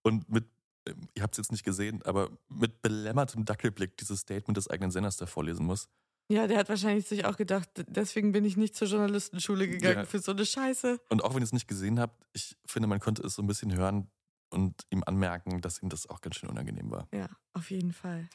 [0.03, 0.45] und mit,
[0.87, 4.91] ähm, ihr habt es jetzt nicht gesehen, aber mit belämmertem Dackelblick dieses Statement des eigenen
[4.91, 5.89] Senders da vorlesen muss.
[6.29, 10.05] Ja, der hat wahrscheinlich sich auch gedacht, deswegen bin ich nicht zur Journalistenschule gegangen Ja.
[10.05, 10.99] für so eine Scheiße.
[11.09, 13.47] Und auch wenn ihr es nicht gesehen habt, ich finde, man konnte es so ein
[13.47, 14.11] bisschen hören
[14.51, 17.07] und ihm anmerken, dass ihm das auch ganz schön unangenehm war.
[17.13, 18.29] Ja, auf jeden Fall.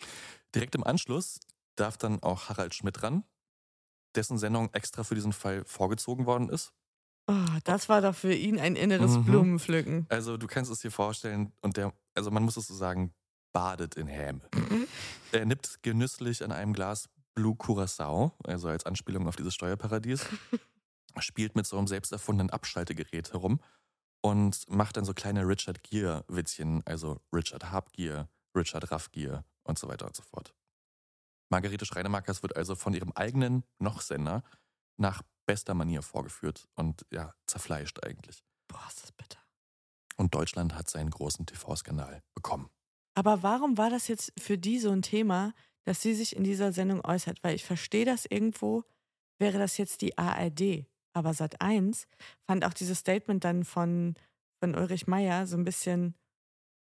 [0.56, 1.39] Direkt im Anschluss
[1.76, 3.24] darf dann auch Harald Schmidt ran,
[4.16, 6.72] dessen Sendung extra für diesen Fall vorgezogen worden ist.
[7.28, 7.34] Oh,
[7.66, 9.26] das war doch für ihn ein inneres Mhm.
[9.26, 10.06] Blumenpflücken.
[10.10, 13.14] Also du kannst es dir vorstellen und der, also man muss es so sagen,
[13.54, 14.42] badet in Häme.
[15.34, 20.26] er nippt genüsslich an einem Glas Blue Curacao, also als Anspielung auf dieses Steuerparadies,
[21.20, 23.60] spielt mit so einem selbst erfundenen Abschaltegerät herum
[24.22, 30.06] und macht dann so kleine Richard Gere-Witzchen, also Richard Habgier, Richard Raffgier und so weiter
[30.06, 30.54] und so fort.
[31.50, 34.44] Margarete Schreinemakers wird also von ihrem eigenen Noch-Sender
[34.98, 38.44] nach bester Manier vorgeführt und ja, zerfleischt eigentlich.
[38.68, 39.40] Boah, ist das bitter.
[40.16, 42.70] Und Deutschland hat seinen großen TV-Skandal bekommen.
[43.16, 45.54] Aber warum war das jetzt für die so ein Thema,
[45.86, 47.44] dass sie sich in dieser Sendung äußert?
[47.44, 48.84] Weil ich verstehe das irgendwo,
[49.40, 50.86] wäre das jetzt die ARD.
[51.14, 52.08] Aber Sat 1
[52.46, 54.16] fand auch dieses Statement dann von,
[54.60, 56.16] von Ulrich Meier so ein bisschen,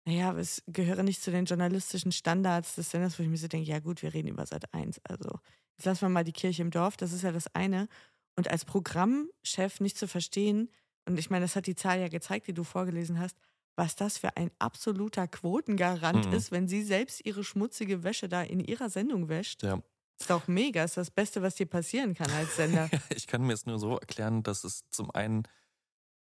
[0.05, 3.69] naja, es gehöre nicht zu den journalistischen Standards des Senders, wo ich mir so denke,
[3.69, 4.99] ja gut, wir reden über Sat 1.
[5.05, 5.39] Also
[5.77, 7.87] jetzt lassen wir mal die Kirche im Dorf, das ist ja das eine.
[8.35, 10.69] Und als Programmchef nicht zu verstehen,
[11.07, 13.37] und ich meine, das hat die Zahl ja gezeigt, die du vorgelesen hast,
[13.77, 16.33] was das für ein absoluter Quotengarant Mhm.
[16.33, 19.63] ist, wenn sie selbst ihre schmutzige Wäsche da in ihrer Sendung wäscht.
[19.63, 19.81] Ja.
[20.19, 22.89] Ist doch mega, ist das Beste, was dir passieren kann als Sender.
[23.15, 25.43] Ich kann mir es nur so erklären, dass es zum einen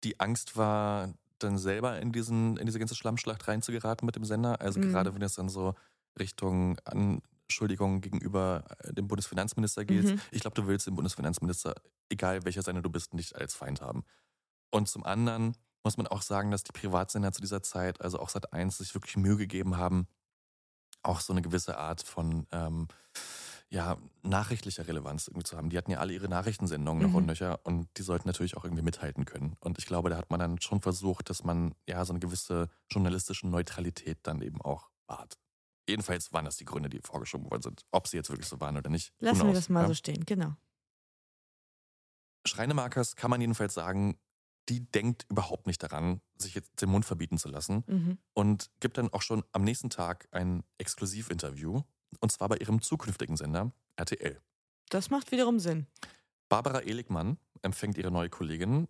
[0.03, 4.61] die Angst war, dann selber in, diesen, in diese ganze Schlammschlacht reinzugeraten mit dem Sender.
[4.61, 4.91] Also Mhm.
[4.91, 5.75] gerade wenn es dann so
[6.19, 10.05] Richtung Anschuldigungen gegenüber äh, dem Bundesfinanzminister geht.
[10.05, 10.21] Mhm.
[10.31, 11.75] Ich glaube, du willst den Bundesfinanzminister,
[12.09, 14.05] egal welcher Sender du bist, nicht als Feind haben.
[14.71, 18.31] Und zum anderen muss man auch sagen, dass die Privatsender zu dieser Zeit, also auch
[18.31, 20.09] seit 1 sich wirklich Mühe gegeben haben,
[21.03, 22.89] auch so eine gewisse Art von ähm,
[23.69, 25.69] ja, nachrichtlicher Relevanz irgendwie zu haben.
[25.69, 27.15] Die hatten ja alle ihre Nachrichtensendungen noch Mhm.
[27.17, 29.57] und nöcher und die sollten natürlich auch irgendwie mithalten können.
[29.61, 32.69] Und ich glaube, da hat man dann schon versucht, dass man ja so eine gewisse
[32.91, 35.37] journalistische Neutralität dann eben auch wahrt.
[35.87, 37.85] Jedenfalls waren das die Gründe, die vorgeschoben worden sind.
[37.91, 39.13] Ob sie jetzt wirklich so waren oder nicht.
[39.19, 39.89] Lassen wir das mal ja?
[39.89, 40.55] so stehen, genau.
[42.47, 44.19] Schreinemarkers kann man jedenfalls sagen,
[44.69, 48.19] die denkt überhaupt nicht daran, sich jetzt den Mund verbieten zu lassen Mhm.
[48.33, 51.83] und gibt dann auch schon am nächsten Tag ein Exklusivinterview
[52.21, 54.41] und zwar bei ihrem zukünftigen Sender RTL.
[54.89, 55.87] Das macht wiederum Sinn.
[56.49, 58.89] Barbara Eligmann empfängt ihre neue Kollegin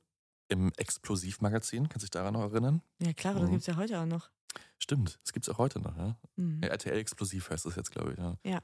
[0.49, 1.89] im Explosivmagazin.
[1.89, 2.83] Kannst du dich daran noch erinnern?
[3.01, 3.51] Ja, klar, das Mhm.
[3.51, 4.31] gibt es ja heute auch noch.
[4.79, 5.97] Stimmt, das gibt es auch heute noch.
[5.97, 6.17] Ja?
[6.37, 6.63] Mhm.
[6.63, 8.19] RTL Explosiv heißt das jetzt, glaube ich.
[8.19, 8.37] Ja.
[8.45, 8.63] Ja.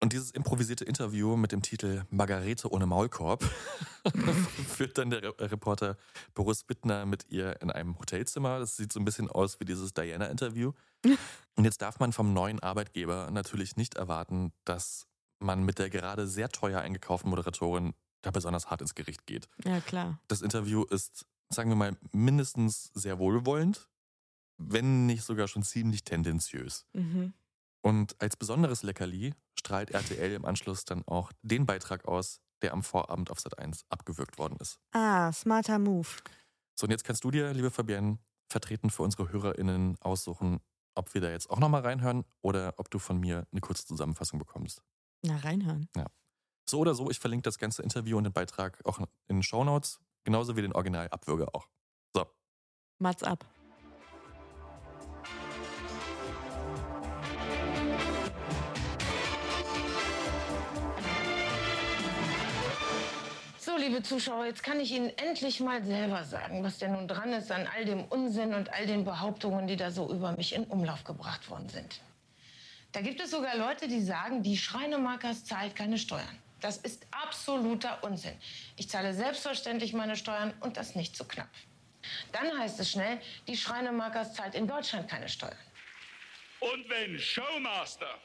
[0.00, 3.42] Und dieses improvisierte Interview mit dem Titel Margarete ohne Maulkorb
[4.68, 5.96] führt dann der Re Reporter
[6.34, 8.58] Boris Bittner mit ihr in einem Hotelzimmer.
[8.58, 10.72] Das sieht so ein bisschen aus wie dieses Diana-Interview.
[11.56, 15.06] Und jetzt darf man vom neuen Arbeitgeber natürlich nicht erwarten, dass
[15.38, 19.48] man mit der gerade sehr teuer eingekauften Moderatorin da besonders hart ins Gericht geht.
[19.64, 20.20] Ja, klar.
[20.28, 23.88] Das Interview ist, sagen wir mal, mindestens sehr wohlwollend,
[24.58, 26.86] wenn nicht sogar schon ziemlich tendenziös.
[26.92, 27.32] Mhm.
[27.86, 32.82] Und als besonderes Leckerli strahlt RTL im Anschluss dann auch den Beitrag aus, der am
[32.82, 34.80] Vorabend auf Sat 1 abgewürgt worden ist.
[34.90, 36.08] Ah, smarter Move.
[36.74, 38.18] So, und jetzt kannst du dir, liebe Fabienne,
[38.50, 40.58] vertreten für unsere HörerInnen aussuchen,
[40.96, 44.40] ob wir da jetzt auch nochmal reinhören oder ob du von mir eine kurze Zusammenfassung
[44.40, 44.82] bekommst.
[45.22, 45.88] Na, reinhören.
[45.94, 46.06] Ja.
[46.68, 50.00] So oder so, ich verlinke das ganze Interview und den Beitrag auch in den Shownotes,
[50.24, 51.68] genauso wie den Original-Abwürger auch.
[52.12, 52.26] So.
[52.98, 53.46] Mats ab.
[63.76, 67.34] So, liebe Zuschauer, jetzt kann ich Ihnen endlich mal selber sagen, was denn nun dran
[67.34, 70.64] ist an all dem Unsinn und all den Behauptungen, die da so über mich in
[70.64, 72.00] Umlauf gebracht worden sind.
[72.92, 76.38] Da gibt es sogar Leute, die sagen, die Schreinemarkers zahlt keine Steuern.
[76.62, 78.34] Das ist absoluter Unsinn.
[78.76, 81.50] Ich zahle selbstverständlich meine Steuern und das nicht zu knapp.
[82.32, 85.58] Dann heißt es schnell, die Schreinemarkers zahlt in Deutschland keine Steuern.
[86.60, 88.18] Und wenn Showmaster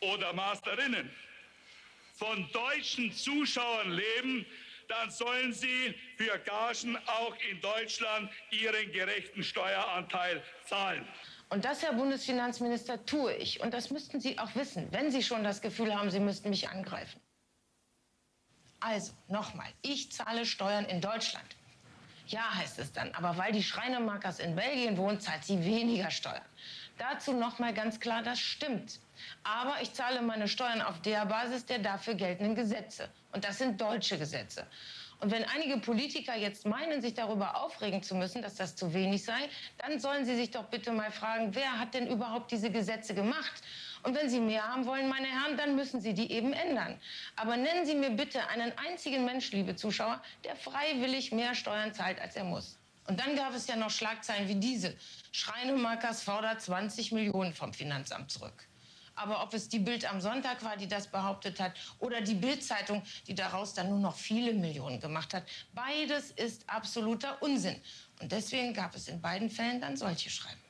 [0.00, 1.08] oder Masterinnen
[2.14, 4.46] von deutschen Zuschauern leben,
[4.90, 11.06] dann sollen sie für Gagen auch in Deutschland ihren gerechten Steueranteil zahlen.
[11.48, 13.60] Und das, Herr Bundesfinanzminister, tue ich.
[13.60, 16.68] Und das müssten Sie auch wissen, wenn Sie schon das Gefühl haben, Sie müssten mich
[16.68, 17.20] angreifen.
[18.78, 21.56] Also, nochmal, ich zahle Steuern in Deutschland.
[22.28, 26.44] Ja, heißt es dann, aber weil die Schreinemarkers in Belgien wohnt, zahlt sie weniger Steuern.
[26.96, 29.00] Dazu nochmal ganz klar, das stimmt.
[29.42, 33.08] Aber ich zahle meine Steuern auf der Basis der dafür geltenden Gesetze.
[33.32, 34.66] Und das sind deutsche Gesetze.
[35.20, 39.22] Und wenn einige Politiker jetzt meinen, sich darüber aufregen zu müssen, dass das zu wenig
[39.22, 43.14] sei, dann sollen sie sich doch bitte mal fragen, wer hat denn überhaupt diese Gesetze
[43.14, 43.62] gemacht?
[44.02, 46.98] Und wenn Sie mehr haben wollen, meine Herren, dann müssen Sie die eben ändern.
[47.36, 52.18] Aber nennen Sie mir bitte einen einzigen Mensch, liebe Zuschauer, der freiwillig mehr Steuern zahlt,
[52.18, 52.78] als er muss.
[53.06, 54.96] Und dann gab es ja noch Schlagzeilen wie diese.
[55.32, 58.69] Schreinemarkers fordert 20 Millionen vom Finanzamt zurück.
[59.22, 63.02] Aber ob es die Bild am Sonntag war, die das behauptet hat, oder die Bild-Zeitung,
[63.26, 67.78] die daraus dann nur noch viele Millionen gemacht hat, beides ist absoluter Unsinn.
[68.20, 70.62] Und deswegen gab es in beiden Fällen dann solche Schreiben.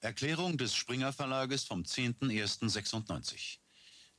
[0.00, 3.58] Erklärung des Springer Verlages vom 10.01.96.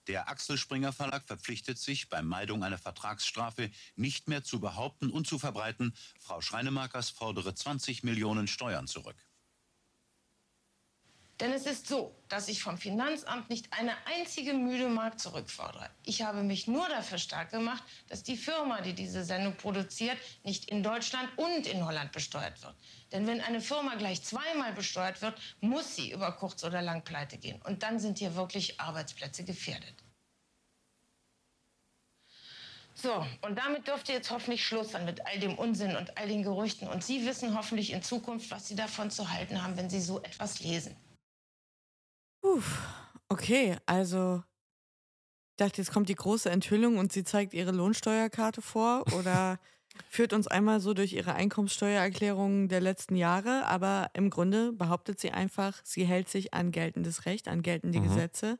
[0.05, 5.25] Der Axel Springer Verlag verpflichtet sich, bei Meidung einer Vertragsstrafe nicht mehr zu behaupten und
[5.25, 9.17] zu verbreiten, Frau Schreinemakers fordere 20 Millionen Steuern zurück.
[11.39, 15.89] Denn es ist so, dass ich vom Finanzamt nicht eine einzige müde Mark zurückfordere.
[16.03, 20.65] Ich habe mich nur dafür stark gemacht, dass die Firma, die diese Sendung produziert, nicht
[20.65, 22.75] in Deutschland und in Holland besteuert wird.
[23.13, 27.37] Denn wenn eine Firma gleich zweimal besteuert wird, muss sie über kurz oder lang pleite
[27.37, 27.61] gehen.
[27.61, 29.95] Und dann sind hier wirklich Arbeitsplätze gefährdet.
[32.95, 36.43] So, und damit dürfte jetzt hoffentlich Schluss sein mit all dem Unsinn und all den
[36.43, 36.89] Gerüchten.
[36.89, 40.21] Und Sie wissen hoffentlich in Zukunft, was Sie davon zu halten haben, wenn Sie so
[40.21, 40.97] etwas lesen.
[42.43, 42.67] Uff,
[43.29, 44.43] okay, also
[45.51, 49.59] ich dachte, jetzt kommt die große Enthüllung und sie zeigt ihre Lohnsteuerkarte vor oder
[50.07, 55.31] führt uns einmal so durch ihre Einkommenssteuererklärungen der letzten Jahre, aber im Grunde behauptet sie
[55.31, 58.03] einfach, sie hält sich an geltendes Recht, an geltende Mhm.
[58.03, 58.57] Gesetze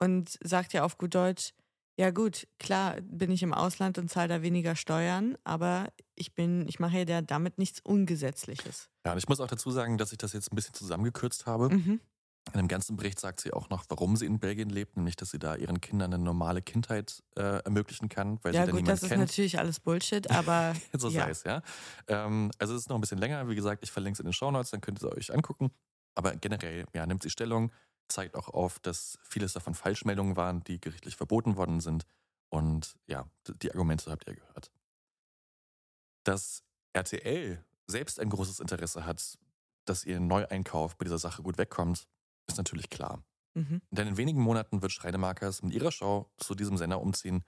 [0.00, 1.54] und sagt ja auf gut Deutsch,
[1.98, 6.66] ja gut, klar bin ich im Ausland und zahle da weniger Steuern, aber ich bin,
[6.68, 8.90] ich mache ja damit nichts Ungesetzliches.
[9.06, 11.68] Ja, und ich muss auch dazu sagen, dass ich das jetzt ein bisschen zusammengekürzt habe.
[11.70, 12.00] Mhm.
[12.52, 15.30] In dem ganzen Bericht sagt sie auch noch, warum sie in Belgien lebt, nämlich, dass
[15.30, 18.82] sie da ihren Kindern eine normale Kindheit äh, ermöglichen kann, weil ja sie da gut,
[18.82, 19.20] niemand das ist kennt.
[19.20, 21.24] natürlich alles Bullshit, aber so ja.
[21.24, 21.62] sei es, ja.
[22.06, 23.48] Ähm, also es ist noch ein bisschen länger.
[23.48, 25.70] Wie gesagt, ich verlinke es in den Shownotes, dann könnt ihr es euch angucken.
[26.14, 27.72] Aber generell, ja, nimmt sie Stellung,
[28.08, 32.04] zeigt auch auf, dass vieles davon Falschmeldungen waren, die gerichtlich verboten worden sind.
[32.50, 33.26] Und ja,
[33.62, 34.70] die Argumente habt ihr gehört.
[36.24, 39.38] Dass RTL selbst ein großes Interesse hat,
[39.86, 42.06] dass ihr Neueinkauf bei dieser Sache gut wegkommt,
[42.48, 43.22] ist natürlich klar.
[43.54, 43.80] Mhm.
[43.90, 47.44] Denn in wenigen Monaten wird Schreinemakers mit ihrer Show zu diesem Sender umziehen.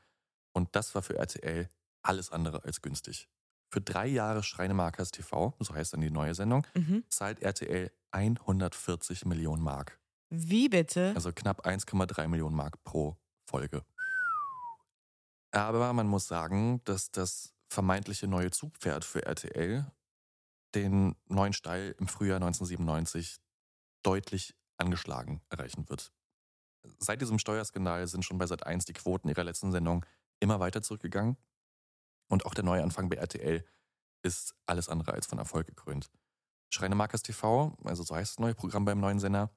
[0.53, 1.68] Und das war für RTL
[2.03, 3.28] alles andere als günstig.
[3.72, 7.05] Für drei Jahre Schreinemakers TV, so heißt dann die neue Sendung, Mhm.
[7.09, 9.99] zahlt RTL 140 Millionen Mark.
[10.30, 11.12] Wie bitte?
[11.14, 13.84] Also knapp 1,3 Millionen Mark pro Folge.
[15.51, 19.90] Aber man muss sagen, dass das vermeintliche neue Zugpferd für RTL
[20.74, 23.38] den neuen Stall im Frühjahr 1997
[24.03, 26.12] deutlich angeschlagen erreichen wird.
[26.99, 30.05] Seit diesem Steuerskandal sind schon bei Sat1 die Quoten ihrer letzten Sendung
[30.41, 31.37] immer weiter zurückgegangen.
[32.29, 33.64] Und auch der Neuanfang bei RTL
[34.22, 36.11] ist alles andere als von Erfolg gekrönt.
[36.70, 39.51] Schreinemakers TV, also so heißt das neue Programm beim neuen Sender,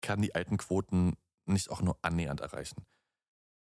[0.00, 1.16] kann die alten Quoten
[1.46, 2.84] nicht auch nur annähernd erreichen.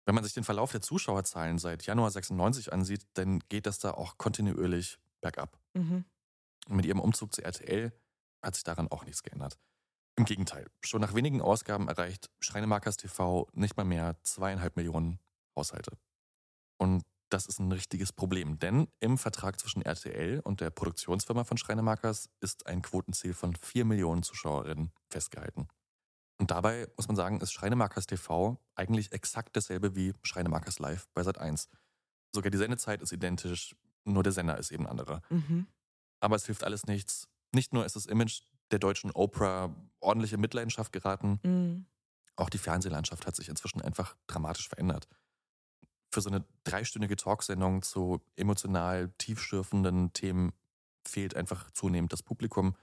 [0.05, 3.91] Wenn man sich den Verlauf der Zuschauerzahlen seit Januar 96 ansieht, dann geht das da
[3.91, 5.59] auch kontinuierlich bergab.
[5.73, 6.05] Mhm.
[6.67, 7.91] Mit ihrem Umzug zu RTL
[8.41, 9.57] hat sich daran auch nichts geändert.
[10.17, 15.19] Im Gegenteil, schon nach wenigen Ausgaben erreicht Schreinemakers TV nicht mal mehr zweieinhalb Millionen
[15.55, 15.97] Haushalte.
[16.77, 21.57] Und das ist ein richtiges Problem, denn im Vertrag zwischen RTL und der Produktionsfirma von
[21.57, 25.67] Schreinemakers ist ein Quotenziel von vier Millionen Zuschauerinnen festgehalten.
[26.37, 31.21] Und dabei muss man sagen, ist Schreinemakers TV eigentlich exakt dasselbe wie Schreinemakers Live bei
[31.23, 31.67] Sat1.
[32.33, 35.21] Sogar die Sendezeit ist identisch, nur der Sender ist eben anderer.
[35.29, 35.67] Mhm.
[36.19, 37.27] Aber es hilft alles nichts.
[37.53, 38.43] Nicht nur ist das Image
[38.75, 41.85] der deutschen Oprah ordentlich in Mitleidenschaft geraten, Mhm.
[42.35, 45.07] auch die Fernsehlandschaft hat sich inzwischen einfach dramatisch verändert.
[46.11, 50.51] Für so eine dreistündige Talksendung zu emotional tiefschürfenden Themen
[51.07, 52.75] fehlt einfach zunehmend das Publikum.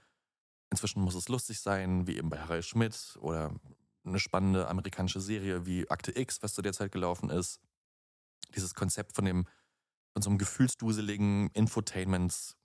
[0.71, 3.53] Inzwischen muss es lustig sein, wie eben bei Harald Schmidt oder
[4.03, 7.59] eine spannende amerikanische Serie wie Akte X, was zu der Zeit gelaufen ist.
[8.55, 9.45] Dieses Konzept von dem,
[10.13, 12.55] von so einem gefühlsduseligen Infotainment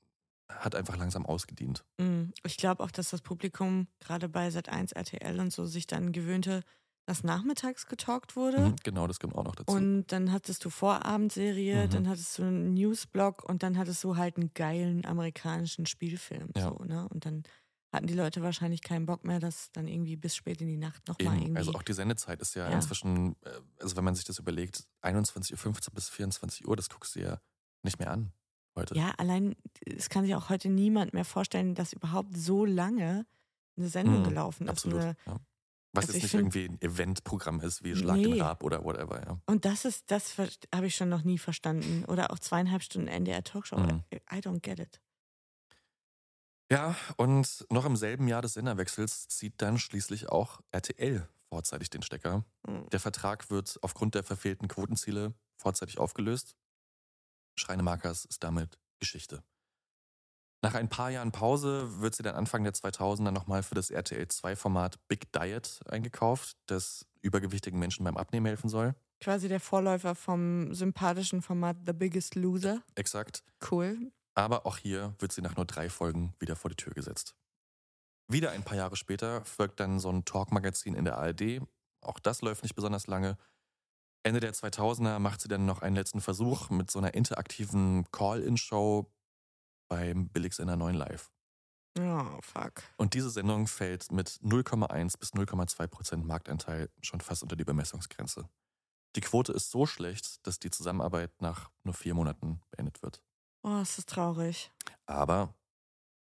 [0.49, 1.85] hat einfach langsam ausgedient.
[1.99, 6.13] Mm, Ich glaube auch, dass das Publikum gerade bei Sat1, RTL und so sich dann
[6.13, 6.63] gewöhnte,
[7.07, 8.61] dass nachmittags getalkt wurde.
[8.61, 9.75] Mhm, genau, das kommt auch noch dazu.
[9.75, 11.91] Und dann hattest du Vorabendserie, Mhm.
[11.91, 16.51] dann hattest du einen Newsblog und dann hattest du halt einen geilen amerikanischen Spielfilm.
[16.57, 16.65] Ja.
[16.71, 17.09] So, ne?
[17.09, 17.45] Und dann
[17.93, 21.09] hatten die Leute wahrscheinlich keinen Bock mehr, das dann irgendwie bis spät in die Nacht
[21.09, 21.57] nochmal irgendwie.
[21.57, 22.77] also auch die Sendezeit ist ja, Ja.
[22.77, 27.17] inzwischen, äh, also wenn man sich das überlegt, 21.15 Uhr bis 24 Uhr, das guckst
[27.17, 27.41] du ja
[27.83, 28.33] nicht mehr an
[28.79, 28.95] heute.
[28.97, 29.55] ja, allein,
[29.85, 33.27] es kann sich auch heute niemand mehr vorstellen, dass überhaupt so lange
[33.77, 34.71] eine Sendung Mhm, gelaufen ist.
[34.71, 35.03] Absolut.
[35.03, 35.15] Ja.
[35.95, 38.41] Was also jetzt ich nicht find- irgendwie ein Eventprogramm ist, wie Schlag den Nee.
[38.41, 39.41] Rab oder whatever, ja.
[39.47, 42.05] Und das ist, das habe ich schon noch nie verstanden.
[42.07, 43.79] Oder auch zweieinhalb Stunden NDR Talkshow.
[43.79, 44.03] Mhm.
[44.33, 45.01] I don't get it.
[46.71, 52.03] Ja, und noch im selben Jahr des Senderwechsels zieht dann schließlich auch RTL vorzeitig den
[52.03, 52.45] Stecker.
[52.67, 52.89] Mhm.
[52.91, 56.55] Der Vertrag wird aufgrund der verfehlten Quotenziele vorzeitig aufgelöst.
[57.59, 59.43] Schreinemakers ist damit Geschichte.
[60.61, 64.25] Nach ein paar Jahren Pause wird sie dann Anfang der 2000er nochmal für das RTL
[64.25, 68.95] 2-Format Big Diet eingekauft, das übergewichtigen Menschen beim Abnehmen helfen soll.
[69.21, 72.83] Quasi der Vorläufer vom sympathischen Format The Biggest Loser.
[72.97, 73.45] Exakt.
[73.71, 74.11] Cool.
[74.35, 77.35] Aber auch hier wird sie nach nur drei Folgen wieder vor die Tür gesetzt.
[78.29, 81.63] Wieder ein paar Jahre später folgt dann so ein Talk-Magazin in der ARD.
[82.01, 83.39] Auch das läuft nicht besonders lange.
[84.23, 89.11] Ende der 2000er macht sie dann noch einen letzten Versuch mit so einer interaktiven Call-In-Show
[89.89, 91.31] beim Billigsender 9 Live.
[91.99, 92.83] Oh, fuck.
[92.97, 98.49] Und diese Sendung fällt mit 0,1 bis 0,2 Prozent Marktanteil schon fast unter die Bemessungsgrenze.
[99.17, 103.23] Die Quote ist so schlecht, dass die Zusammenarbeit nach nur vier Monaten beendet wird.
[103.63, 104.71] Oh, ist das traurig.
[105.07, 105.55] Aber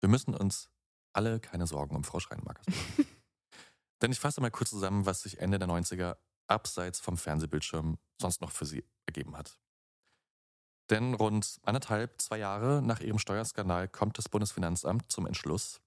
[0.02, 0.70] wir müssen uns
[1.14, 3.06] alle keine Sorgen um Frau Schreinemakers machen.
[4.02, 6.16] Denn ich fasse mal kurz zusammen, was sich Ende der 90er
[6.50, 9.60] abseits vom Fernsehbildschirm sonst noch für sie ergeben hat.
[10.90, 15.82] Denn rund anderthalb, zwei Jahre nach ihrem Steuerskandal kommt das Bundesfinanzamt zum Entschluss,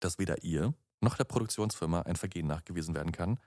[0.00, 3.38] dass weder ihr noch der Produktionsfirma ein Vergehen nachgewiesen werden kann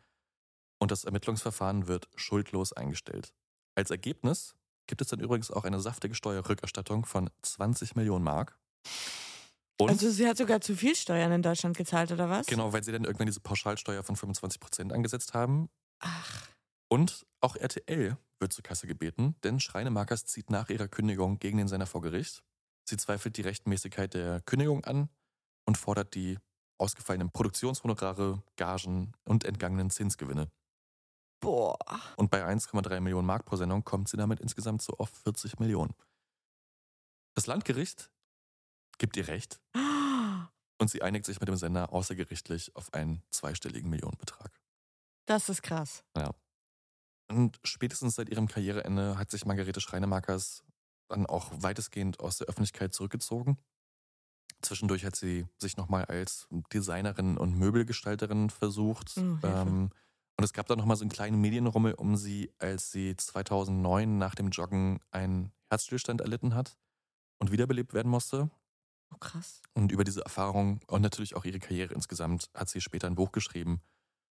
[0.79, 3.33] und das Ermittlungsverfahren wird schuldlos eingestellt.
[3.75, 4.55] Als Ergebnis
[4.87, 8.57] gibt es dann übrigens auch eine saftige Steuerrückerstattung von 20 Millionen Mark.
[9.79, 12.45] Und also sie hat sogar zu viel Steuern in Deutschland gezahlt, oder was?
[12.47, 15.69] Genau, weil sie dann irgendwann diese Pauschalsteuer von 25 Prozent angesetzt haben.
[16.01, 16.47] Ach.
[16.89, 21.67] Und auch RTL wird zur Kasse gebeten, denn Schreinemakers zieht nach ihrer Kündigung gegen den
[21.67, 22.43] Sender vor Gericht.
[22.83, 25.09] Sie zweifelt die Rechtmäßigkeit der Kündigung an
[25.65, 26.37] und fordert die
[26.77, 30.51] ausgefallenen Produktionshonorare, Gagen und entgangenen Zinsgewinne.
[31.39, 31.77] Boah.
[32.17, 35.93] Und bei 1,3 Millionen Mark pro Sendung kommt sie damit insgesamt so auf 40 Millionen.
[37.35, 38.11] Das Landgericht
[38.97, 39.61] gibt ihr recht
[40.79, 44.60] und sie einigt sich mit dem Sender außergerichtlich auf einen zweistelligen Millionenbetrag.
[45.31, 46.03] Das ist krass.
[46.17, 46.31] Ja.
[47.29, 50.65] Und spätestens seit ihrem Karriereende hat sich Margarete Schreinemakers
[51.07, 53.57] dann auch weitestgehend aus der Öffentlichkeit zurückgezogen.
[54.61, 59.15] Zwischendurch hat sie sich nochmal als Designerin und Möbelgestalterin versucht.
[59.15, 59.89] Mhm, ähm,
[60.37, 64.35] und es gab da nochmal so einen kleinen Medienrummel um sie, als sie 2009 nach
[64.35, 66.77] dem Joggen einen Herzstillstand erlitten hat
[67.39, 68.51] und wiederbelebt werden musste.
[69.13, 69.61] Oh, krass.
[69.75, 73.31] Und über diese Erfahrung und natürlich auch ihre Karriere insgesamt hat sie später ein Buch
[73.31, 73.81] geschrieben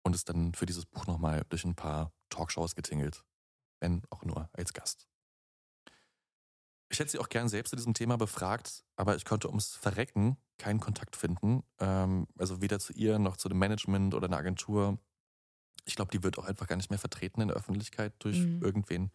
[0.04, 3.24] und ist dann für dieses Buch nochmal durch ein paar Talkshows getingelt,
[3.80, 5.08] wenn auch nur als Gast.
[6.90, 10.38] Ich hätte sie auch gern selbst zu diesem Thema befragt, aber ich konnte ums Verrecken
[10.58, 11.64] keinen Kontakt finden.
[11.80, 15.00] Ähm, also weder zu ihr noch zu dem Management oder einer Agentur.
[15.86, 18.62] Ich glaube, die wird auch einfach gar nicht mehr vertreten in der Öffentlichkeit durch Mhm.
[18.62, 19.12] irgendwen.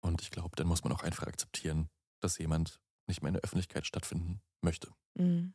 [0.00, 1.90] Und ich glaube, dann muss man auch einfach akzeptieren,
[2.20, 4.92] dass jemand nicht mehr in der Öffentlichkeit stattfinden möchte.
[5.14, 5.54] Mhm.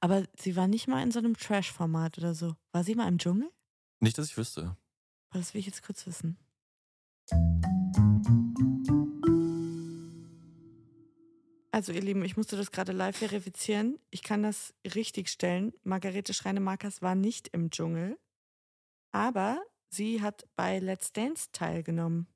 [0.00, 2.56] Aber sie war nicht mal in so einem Trash-Format oder so.
[2.72, 3.50] War sie mal im Dschungel?
[4.00, 4.76] Nicht, dass ich wüsste.
[5.32, 6.38] Das will ich jetzt kurz wissen.
[11.72, 13.98] Also ihr Lieben, ich musste das gerade live verifizieren.
[14.10, 15.74] Ich kann das richtig stellen.
[15.82, 18.18] Margarete Schreinemakers war nicht im Dschungel,
[19.12, 22.28] aber sie hat bei Let's Dance teilgenommen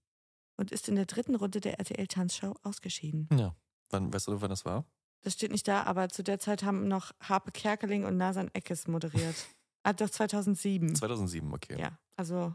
[0.58, 3.28] und ist in der dritten Runde der RTL-Tanzshow ausgeschieden.
[3.32, 3.56] Ja.
[3.88, 4.84] Wann, weißt du, wann das war?
[5.22, 8.88] Das steht nicht da, aber zu der Zeit haben noch Harpe Kerkeling und Nasan Eckes
[8.88, 9.36] moderiert.
[9.82, 10.94] Ah, doch 2007.
[10.94, 11.78] 2007, okay.
[11.80, 12.54] Ja, also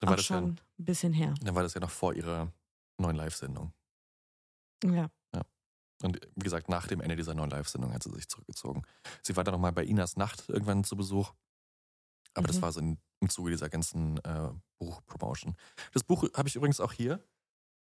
[0.00, 1.34] Dann war das ja, schon ein bisschen her.
[1.42, 2.52] dann war das ja noch vor ihrer
[2.98, 3.72] neuen Live-Sendung.
[4.84, 5.10] Ja.
[6.02, 8.82] Und wie gesagt, nach dem Ende dieser neuen Live-Sendung hat sie sich zurückgezogen.
[9.22, 11.32] Sie war dann nochmal bei Inas Nacht irgendwann zu Besuch.
[12.34, 12.62] Aber das Mhm.
[12.62, 12.98] war so im
[13.28, 15.56] Zuge dieser ganzen äh, Buchpromotion.
[15.92, 17.24] Das Buch habe ich übrigens auch hier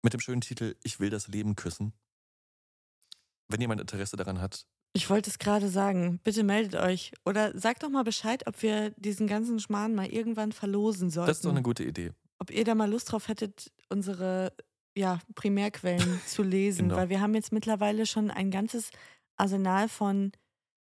[0.03, 1.93] mit dem schönen Titel Ich will das Leben küssen.
[3.47, 6.19] Wenn jemand Interesse daran hat, Ich wollte es gerade sagen.
[6.23, 7.13] Bitte meldet euch.
[7.25, 11.29] Oder sagt doch mal Bescheid, ob wir diesen ganzen Schmarrn mal irgendwann verlosen sollten.
[11.29, 12.11] das ist doch eine gute Idee.
[12.39, 14.53] ob ihr da mal Lust drauf hättet, unsere
[14.95, 16.89] ja, Primärquellen zu lesen.
[16.89, 16.97] Genau.
[16.99, 18.89] Weil wir haben jetzt mittlerweile schon ein ganzes
[19.37, 20.31] Arsenal von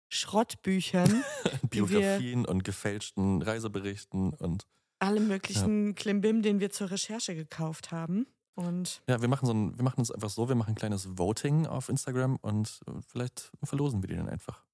[0.09, 1.25] Schrottbüchern,
[1.71, 4.67] Biografien und gefälschten Reiseberichten und
[4.99, 8.27] alle möglichen Klimbim, den wir zur Recherche gekauft haben.
[8.57, 11.17] Und ja, wir machen so ein, wir machen es einfach so, wir machen ein kleines
[11.19, 14.65] Voting auf Instagram und äh, vielleicht verlosen wir die dann einfach.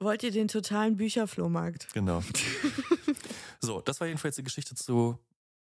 [0.00, 1.92] wollt ihr den totalen Bücherflohmarkt?
[1.94, 2.22] Genau.
[3.60, 5.18] so, das war jedenfalls die Geschichte zu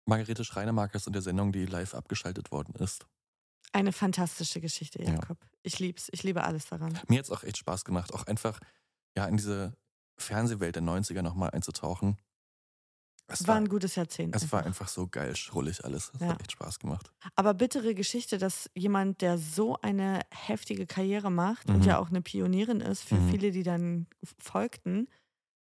[0.05, 3.05] Margarete Schreinemakers und der Sendung, die live abgeschaltet worden ist.
[3.73, 5.11] Eine fantastische Geschichte, Ja.
[5.13, 5.37] Jakob.
[5.63, 6.07] Ich lieb's.
[6.11, 6.97] Ich liebe alles daran.
[7.09, 8.59] Mir hat es auch echt Spaß gemacht, auch einfach
[9.17, 9.75] ja in diese
[10.17, 12.17] Fernsehwelt der 90er nochmal einzutauchen.
[13.27, 14.35] Es war ein gutes Jahrzehnt.
[14.35, 16.11] Es war einfach so geil schrullig alles.
[16.15, 16.29] Es Ja.
[16.29, 17.11] hat echt Spaß gemacht.
[17.35, 21.83] Aber bittere Geschichte, dass jemand, der so eine heftige Karriere macht und Mhm.
[21.83, 23.29] ja auch eine Pionierin ist für Mhm.
[23.29, 24.07] viele, die dann
[24.39, 25.07] folgten,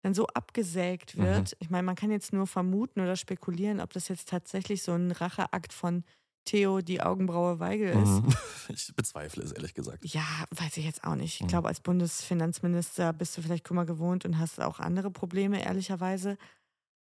[0.03, 1.23] dann so abgesägt Mhm.
[1.23, 1.57] wird.
[1.59, 5.11] Ich meine, man kann jetzt nur vermuten oder spekulieren, ob das jetzt tatsächlich so ein
[5.11, 6.05] Racheakt von
[6.47, 8.23] Theo die Augenbraue Weigel ist.
[8.23, 8.29] Mhm.
[8.73, 10.05] Ich bezweifle es ehrlich gesagt.
[10.05, 10.23] Ja,
[10.53, 11.35] weiß ich jetzt auch nicht.
[11.37, 11.49] Ich Mhm.
[11.49, 16.39] glaube, als Bundesfinanzminister bist du vielleicht Kummer gewohnt und hast auch andere Probleme, ehrlicherweise.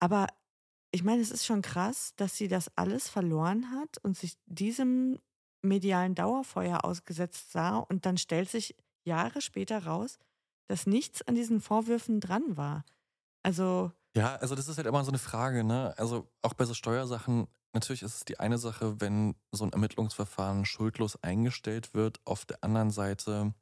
[0.02, 0.26] Aber
[0.92, 5.20] ich meine, es ist schon krass, dass sie das alles verloren hat und sich diesem
[5.62, 8.76] medialen Dauerfeuer ausgesetzt sah und dann stellt sich
[9.06, 10.18] Jahre später raus,
[10.68, 12.84] dass nichts an diesen Vorwürfen dran war.
[13.44, 15.94] Also, Ja, also das ist halt immer so eine Frage, ne?
[15.96, 20.66] Also auch bei so Steuersachen, natürlich ist es die eine Sache, wenn so ein Ermittlungsverfahren
[20.66, 22.20] schuldlos eingestellt wird.
[22.26, 23.54] Auf der anderen Seite,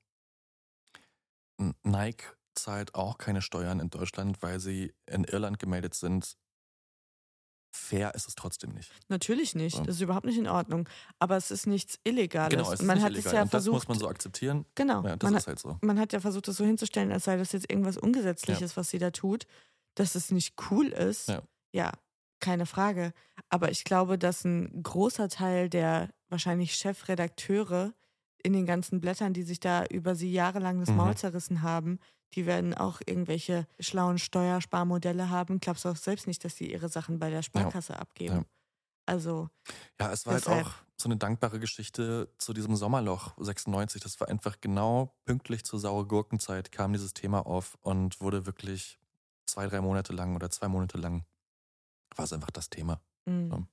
[1.61, 6.37] N- Nike zahlt auch keine Steuern in Deutschland, weil sie in Irland gemeldet sind.
[7.73, 8.91] Fair ist es trotzdem nicht.
[9.09, 9.77] natürlich nicht.
[9.77, 9.85] Ja.
[9.85, 10.89] Das ist überhaupt nicht in Ordnung.
[11.21, 12.51] Aber es ist nichts Illegales.
[12.51, 13.29] Genau, es ist und man nicht hat illegal.
[13.29, 13.75] es ja Und das versucht.
[13.75, 14.67] muss man so akzeptieren.
[14.75, 15.05] Genau.
[15.05, 15.79] Ja, das man ist hat, halt so.
[15.81, 18.99] Man hat ja versucht, das so hinzustellen, als sei das jetzt irgendwas Ungesetzliches, was sie
[18.99, 19.47] da tut.
[19.95, 21.43] Dass es nicht cool ist, Ja.
[21.73, 21.93] ja,
[22.41, 23.13] keine Frage.
[23.51, 27.93] Aber ich glaube, dass ein großer Teil der wahrscheinlich Chefredakteure
[28.43, 30.97] in den ganzen Blättern, die sich da über sie jahrelang das Mhm.
[30.97, 32.01] Maul zerrissen haben,
[32.35, 35.61] die werden auch irgendwelche schlauen Steuersparmodelle haben.
[35.61, 38.35] Glaubst du auch selbst nicht, dass sie ihre Sachen bei der Sparkasse abgeben?
[38.37, 38.45] Ja.
[39.07, 39.49] Also,
[40.01, 44.03] Ja, es war Deshalb- halt auch so eine dankbare Geschichte zu diesem Sommerloch 96.
[44.03, 48.99] Das war einfach genau pünktlich zur saure Gurkenzeit kam dieses Thema auf und wurde wirklich
[49.47, 51.25] zwei, drei Monate lang oder zwei Monate lang
[52.15, 53.01] war es einfach das Thema.
[53.27, 53.51] Mhm.
[53.51, 53.67] Ja.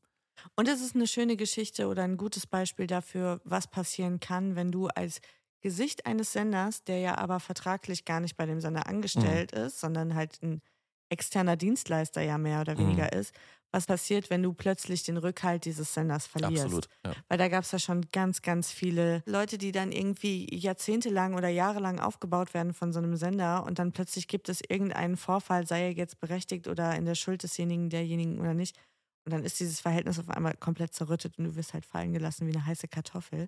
[0.55, 4.71] Und es ist eine schöne Geschichte oder ein gutes Beispiel dafür, was passieren kann, wenn
[4.71, 5.19] du als
[5.61, 9.51] Gesicht eines Senders, der ja aber vertraglich gar nicht bei dem Sender angestellt Mhm.
[9.51, 10.61] ist, sondern halt ein
[11.09, 13.13] externer Dienstleister ja mehr oder weniger Mhm.
[13.13, 13.33] ist,
[13.71, 16.81] was passiert, wenn du plötzlich den Rückhalt dieses Senders verlierst.
[16.81, 16.87] Absolut.
[17.03, 17.15] Ja.
[17.29, 21.47] Weil da gab es ja schon ganz, ganz viele Leute, die dann irgendwie jahrzehntelang oder
[21.49, 25.83] jahrelang aufgebaut werden von so einem Sender und dann plötzlich gibt es irgendeinen Vorfall, sei
[25.83, 28.77] er jetzt berechtigt oder in der Schuld desjenigen, derjenigen oder nicht.
[29.25, 32.47] Und dann ist dieses Verhältnis auf einmal komplett zerrüttet und du wirst halt fallen gelassen
[32.47, 33.47] wie eine heiße Kartoffel.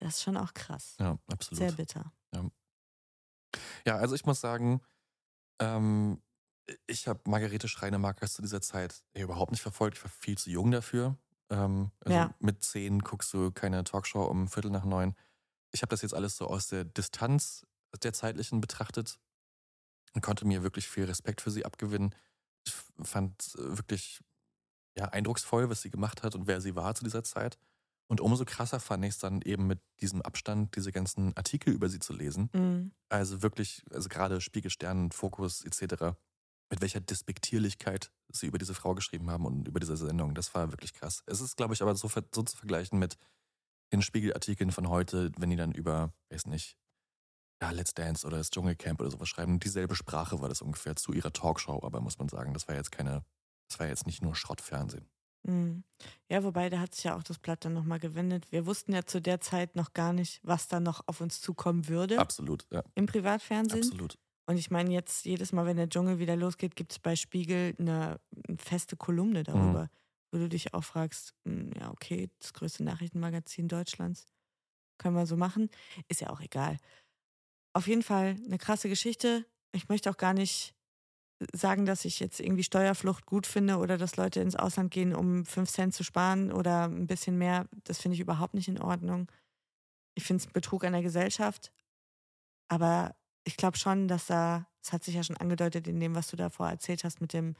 [0.00, 0.96] Das ist schon auch krass.
[0.98, 1.58] ja, absolut.
[1.58, 2.12] Sehr bitter.
[2.32, 2.50] Ja.
[3.86, 4.80] ja, also ich muss sagen,
[5.60, 6.22] ähm,
[6.86, 9.98] ich habe Margarete Schreinemakers zu dieser Zeit überhaupt nicht verfolgt.
[9.98, 11.16] Ich war viel zu jung dafür.
[11.50, 12.34] Ähm, also Ja.
[12.38, 15.14] Mit zehn guckst du keine Talkshow um Viertel nach neun.
[15.72, 17.66] Ich habe das jetzt alles so aus der Distanz
[18.02, 19.20] der zeitlichen betrachtet
[20.14, 22.14] und konnte mir wirklich viel Respekt für sie abgewinnen.
[22.66, 24.20] Ich fand äh, wirklich
[24.96, 27.58] ja, eindrucksvoll, was sie gemacht hat und wer sie war zu dieser Zeit.
[28.06, 31.88] Und umso krasser fand ich es dann eben mit diesem Abstand, diese ganzen Artikel über
[31.88, 32.50] sie zu lesen.
[32.52, 32.92] Mhm.
[33.08, 36.16] Also wirklich, also gerade Spiegel, Stern, Fokus etc.,
[36.70, 40.34] mit welcher Despektierlichkeit sie über diese Frau geschrieben haben und über diese Sendung.
[40.34, 41.22] Das war wirklich krass.
[41.26, 43.16] Es ist, glaube ich, aber so, so zu vergleichen mit
[43.92, 46.76] den Spiegelartikeln von heute, wenn die dann über, weiß nicht,
[47.62, 49.60] ja, Let's Dance oder das Dschungelcamp oder sowas schreiben.
[49.60, 52.92] Dieselbe Sprache war das ungefähr zu ihrer Talkshow, aber muss man sagen, das war jetzt
[52.92, 53.24] keine,
[53.68, 55.08] das war jetzt nicht nur Schrottfernsehen.
[55.46, 55.84] Mhm.
[56.30, 58.50] Ja, wobei, da hat sich ja auch das Blatt dann nochmal gewendet.
[58.50, 61.88] Wir wussten ja zu der Zeit noch gar nicht, was da noch auf uns zukommen
[61.88, 62.82] würde Absolut, ja.
[62.94, 63.82] im Privatfernsehen.
[63.82, 64.18] Absolut.
[64.46, 67.74] Und ich meine, jetzt jedes Mal, wenn der Dschungel wieder losgeht, gibt es bei Spiegel
[67.78, 69.88] eine, eine feste Kolumne darüber,
[70.32, 74.26] wo du dich auch fragst, hm, ja, okay, das größte Nachrichtenmagazin Deutschlands,
[74.98, 75.70] können wir so machen,
[76.08, 76.76] ist ja auch egal.
[77.72, 79.46] Auf jeden Fall eine krasse Geschichte.
[79.72, 80.74] Ich möchte auch gar nicht
[81.52, 85.44] sagen, dass ich jetzt irgendwie Steuerflucht gut finde oder dass Leute ins Ausland gehen, um
[85.44, 87.66] fünf Cent zu sparen oder ein bisschen mehr.
[87.84, 89.30] Das finde ich überhaupt nicht in Ordnung.
[90.14, 91.72] Ich finde es Betrug an der Gesellschaft.
[92.68, 93.14] Aber
[93.44, 96.36] ich glaube schon, dass da, es hat sich ja schon angedeutet in dem, was du
[96.36, 97.54] davor erzählt hast mit dem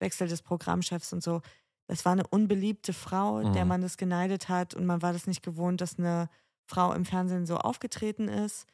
[0.00, 1.42] Wechsel des Programmchefs und so.
[1.86, 3.68] Das war eine unbeliebte Frau, der Mhm.
[3.68, 6.28] man das geneidet hat und man war das nicht gewohnt, dass eine
[6.66, 8.66] Frau im Fernsehen so aufgetreten ist,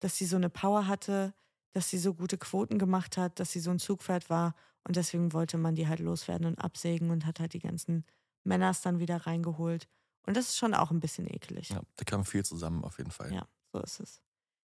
[0.00, 1.32] dass sie so eine Power hatte,
[1.72, 4.54] dass sie so gute Quoten gemacht hat, dass sie so ein Zugpferd war
[4.84, 8.04] und deswegen wollte man die halt loswerden und absägen und hat halt die ganzen
[8.44, 9.88] Männers dann wieder reingeholt.
[10.26, 11.70] Und das ist schon auch ein bisschen ekelig.
[11.70, 13.32] Ja, da kam viel zusammen auf jeden Fall.
[13.32, 14.20] Ja, so ist es.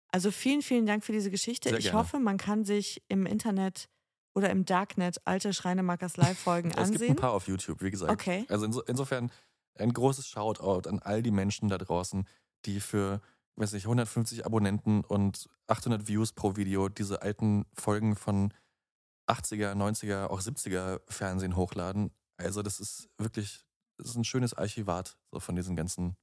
[0.09, 1.71] Also vielen, vielen Dank für diese Geschichte.
[1.71, 1.99] Sehr ich gerne.
[1.99, 3.89] hoffe, man kann sich im Internet
[4.35, 7.17] oder im Darknet alte Schreinemakers Live-Folgen Es gibt ein ansehen.
[7.17, 8.13] paar auf YouTube, wie gesagt.
[8.13, 8.45] Okay.
[8.49, 9.31] Also inso, insofern
[9.79, 12.27] ein großes Shoutout an all die Menschen da draußen,
[12.67, 13.21] die für,
[13.57, 18.53] weiß nicht, 150 Abonnenten und 800 Views pro Video diese alten Folgen von
[19.29, 22.11] 80er, 90er, auch 70er Fernsehen hochladen.
[22.37, 23.65] Also das ist wirklich,
[23.99, 26.17] das ist ein schönes Archivat so von diesen ganzen,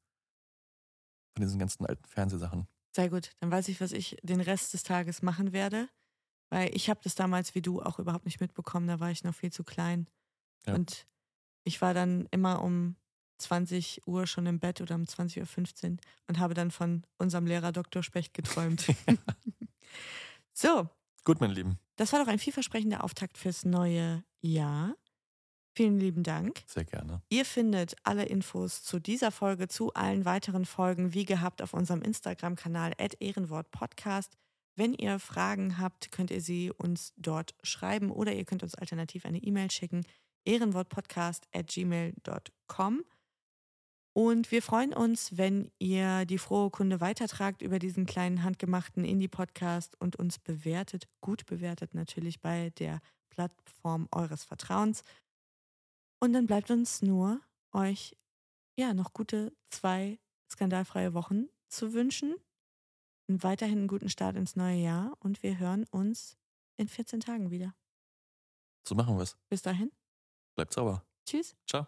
[1.36, 2.68] von diesen ganzen alten Fernsehsachen.
[2.96, 3.32] Sehr gut.
[3.40, 5.88] Dann weiß ich, was ich den Rest des Tages machen werde.
[6.50, 8.88] Weil ich habe das damals wie du auch überhaupt nicht mitbekommen.
[8.88, 10.10] Da war ich noch viel zu klein.
[10.66, 10.74] Ja.
[10.74, 11.08] Und
[11.64, 12.96] ich war dann immer um
[13.40, 17.72] 20 Uhr schon im Bett oder um 20.15 Uhr und habe dann von unserem Lehrer
[17.72, 18.04] Dr.
[18.04, 18.86] Specht geträumt.
[20.54, 20.90] so,
[21.24, 21.80] Gut, meine Lieben.
[21.96, 24.96] das war doch ein vielversprechender Auftakt fürs neue Jahr.
[25.76, 26.64] Vielen lieben Dank.
[26.66, 27.22] Sehr gerne.
[27.30, 32.02] Ihr findet alle Infos zu dieser Folge, zu allen weiteren Folgen, wie gehabt, auf unserem
[32.02, 34.36] Instagram-Kanal ehrenwortpodcast.
[34.76, 39.26] Wenn ihr Fragen habt, könnt ihr sie uns dort schreiben oder ihr könnt uns alternativ
[39.26, 40.04] eine E-Mail schicken,
[40.46, 43.04] ehrenwortpodcast.gmail.com.
[44.20, 49.96] Und wir freuen uns, wenn ihr die frohe Kunde weitertragt über diesen kleinen handgemachten Indie-Podcast
[50.02, 53.00] und uns bewertet, gut bewertet natürlich bei der
[53.30, 55.04] Plattform eures Vertrauens.
[56.20, 57.40] Und dann bleibt uns nur,
[57.72, 58.18] euch
[58.78, 60.20] ja noch gute zwei
[60.52, 62.36] skandalfreie Wochen zu wünschen.
[63.30, 66.36] Und weiterhin einen guten Start ins neue Jahr und wir hören uns
[66.76, 67.74] in 14 Tagen wieder.
[68.86, 69.38] So machen wir es.
[69.48, 69.94] Bis dahin.
[70.56, 71.06] Bleibt sauber.
[71.26, 71.56] Tschüss.
[71.66, 71.88] Ciao.